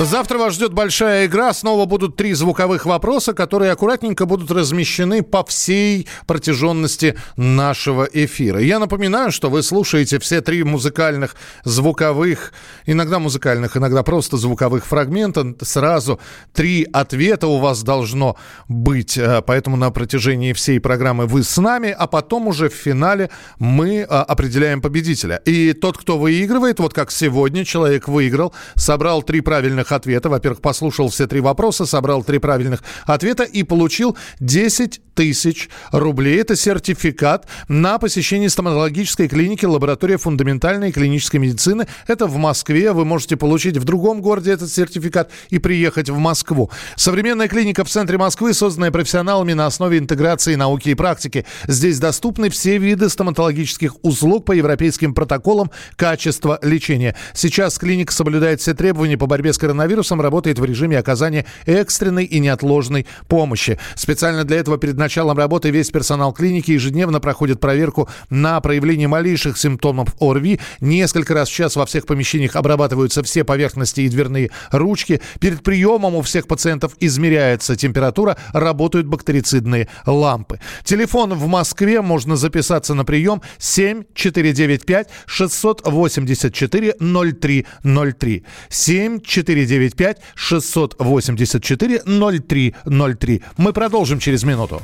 Завтра 0.00 0.38
вас 0.38 0.54
ждет 0.54 0.72
большая 0.72 1.26
игра. 1.26 1.52
Снова 1.52 1.84
будут 1.84 2.14
три 2.14 2.32
звуковых 2.32 2.86
вопроса, 2.86 3.34
которые 3.34 3.72
аккуратненько 3.72 4.26
будут 4.26 4.48
размещены 4.52 5.24
по 5.24 5.44
всей 5.44 6.06
протяженности 6.24 7.16
нашего 7.36 8.04
эфира. 8.04 8.60
Я 8.60 8.78
напоминаю, 8.78 9.32
что 9.32 9.50
вы 9.50 9.64
слушаете 9.64 10.20
все 10.20 10.40
три 10.40 10.62
музыкальных, 10.62 11.34
звуковых, 11.64 12.52
иногда 12.86 13.18
музыкальных, 13.18 13.76
иногда 13.76 14.04
просто 14.04 14.36
звуковых 14.36 14.86
фрагмента. 14.86 15.56
Сразу 15.62 16.20
три 16.54 16.86
ответа 16.92 17.48
у 17.48 17.58
вас 17.58 17.82
должно 17.82 18.36
быть. 18.68 19.18
Э, 19.18 19.42
поэтому 19.44 19.76
на 19.76 19.90
протяжении 19.90 20.52
всей 20.52 20.78
программы 20.78 21.26
вы 21.26 21.42
с 21.42 21.56
нами, 21.60 21.90
а 21.90 22.06
потом 22.06 22.46
уже 22.46 22.68
в 22.68 22.74
финале 22.74 23.30
мы 23.58 23.96
э, 23.96 24.04
определяем 24.04 24.80
победителя. 24.80 25.42
И 25.44 25.72
тот, 25.72 25.98
кто 25.98 26.18
выигрывает, 26.18 26.78
вот 26.78 26.94
как 26.94 27.10
сегодня 27.10 27.64
человек 27.64 28.06
выиграл, 28.06 28.54
собрал 28.76 29.24
три 29.24 29.40
правильных 29.40 29.87
правильных 29.88 29.92
ответа. 29.92 30.28
Во-первых, 30.28 30.60
послушал 30.60 31.08
все 31.08 31.26
три 31.26 31.40
вопроса, 31.40 31.86
собрал 31.86 32.22
три 32.22 32.38
правильных 32.38 32.82
ответа 33.06 33.44
и 33.44 33.62
получил 33.62 34.16
10 34.40 35.00
тысяч 35.14 35.68
рублей. 35.92 36.40
Это 36.40 36.54
сертификат 36.54 37.48
на 37.68 37.98
посещение 37.98 38.48
стоматологической 38.48 39.28
клиники 39.28 39.66
лаборатория 39.66 40.16
фундаментальной 40.16 40.92
клинической 40.92 41.40
медицины. 41.40 41.86
Это 42.06 42.26
в 42.26 42.36
Москве. 42.36 42.92
Вы 42.92 43.04
можете 43.04 43.36
получить 43.36 43.76
в 43.76 43.84
другом 43.84 44.20
городе 44.20 44.52
этот 44.52 44.70
сертификат 44.70 45.30
и 45.50 45.58
приехать 45.58 46.08
в 46.10 46.18
Москву. 46.18 46.70
Современная 46.96 47.48
клиника 47.48 47.84
в 47.84 47.88
центре 47.88 48.16
Москвы, 48.16 48.54
созданная 48.54 48.90
профессионалами 48.90 49.54
на 49.54 49.66
основе 49.66 49.98
интеграции 49.98 50.54
науки 50.54 50.90
и 50.90 50.94
практики. 50.94 51.44
Здесь 51.66 51.98
доступны 51.98 52.48
все 52.48 52.78
виды 52.78 53.08
стоматологических 53.08 53.96
услуг 54.02 54.44
по 54.44 54.52
европейским 54.52 55.14
протоколам 55.14 55.70
качества 55.96 56.58
лечения. 56.62 57.16
Сейчас 57.34 57.78
клиника 57.78 58.12
соблюдает 58.12 58.60
все 58.60 58.74
требования 58.74 59.18
по 59.18 59.26
борьбе 59.26 59.52
с 59.52 59.58
коронавирусом 59.58 59.77
коронавирусом 59.78 60.20
работает 60.20 60.58
в 60.58 60.64
режиме 60.64 60.98
оказания 60.98 61.44
экстренной 61.64 62.24
и 62.24 62.40
неотложной 62.40 63.06
помощи. 63.28 63.78
Специально 63.94 64.42
для 64.42 64.56
этого 64.56 64.76
перед 64.76 64.96
началом 64.96 65.38
работы 65.38 65.70
весь 65.70 65.90
персонал 65.90 66.32
клиники 66.32 66.72
ежедневно 66.72 67.20
проходит 67.20 67.60
проверку 67.60 68.08
на 68.28 68.60
проявление 68.60 69.06
малейших 69.06 69.56
симптомов 69.56 70.08
ОРВИ. 70.20 70.58
Несколько 70.80 71.34
раз 71.34 71.48
в 71.48 71.54
час 71.54 71.76
во 71.76 71.86
всех 71.86 72.06
помещениях 72.06 72.56
обрабатываются 72.56 73.22
все 73.22 73.44
поверхности 73.44 74.00
и 74.00 74.08
дверные 74.08 74.50
ручки. 74.72 75.20
Перед 75.38 75.62
приемом 75.62 76.16
у 76.16 76.22
всех 76.22 76.48
пациентов 76.48 76.94
измеряется 76.98 77.76
температура, 77.76 78.36
работают 78.52 79.06
бактерицидные 79.06 79.86
лампы. 80.06 80.58
Телефон 80.82 81.34
в 81.34 81.46
Москве 81.46 82.00
можно 82.00 82.34
записаться 82.34 82.94
на 82.94 83.04
прием 83.04 83.42
7495 83.58 85.08
684 85.26 86.94
0303. 86.98 88.44
7495 88.70 89.67
995 89.68 90.18
684 90.34 92.02
0303. 92.04 93.42
Мы 93.56 93.72
продолжим 93.72 94.18
через 94.18 94.44
минуту. 94.44 94.82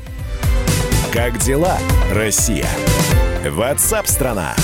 Как 1.12 1.38
дела, 1.38 1.78
Россия? 2.12 2.68
Ватсап-страна! 3.48 4.54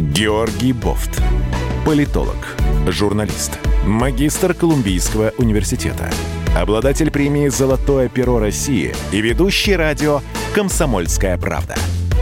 Георгий 0.00 0.72
Бофт. 0.72 1.22
Политолог, 1.86 2.56
журналист, 2.86 3.58
магистр 3.86 4.54
Колумбийского 4.54 5.32
университета, 5.38 6.10
обладатель 6.56 7.10
премии 7.10 7.48
«Золотое 7.48 8.08
перо 8.08 8.38
России» 8.38 8.94
и 9.10 9.20
ведущий 9.20 9.74
радио 9.74 10.20
«Комсомольская 10.54 11.38
правда» 11.38 11.74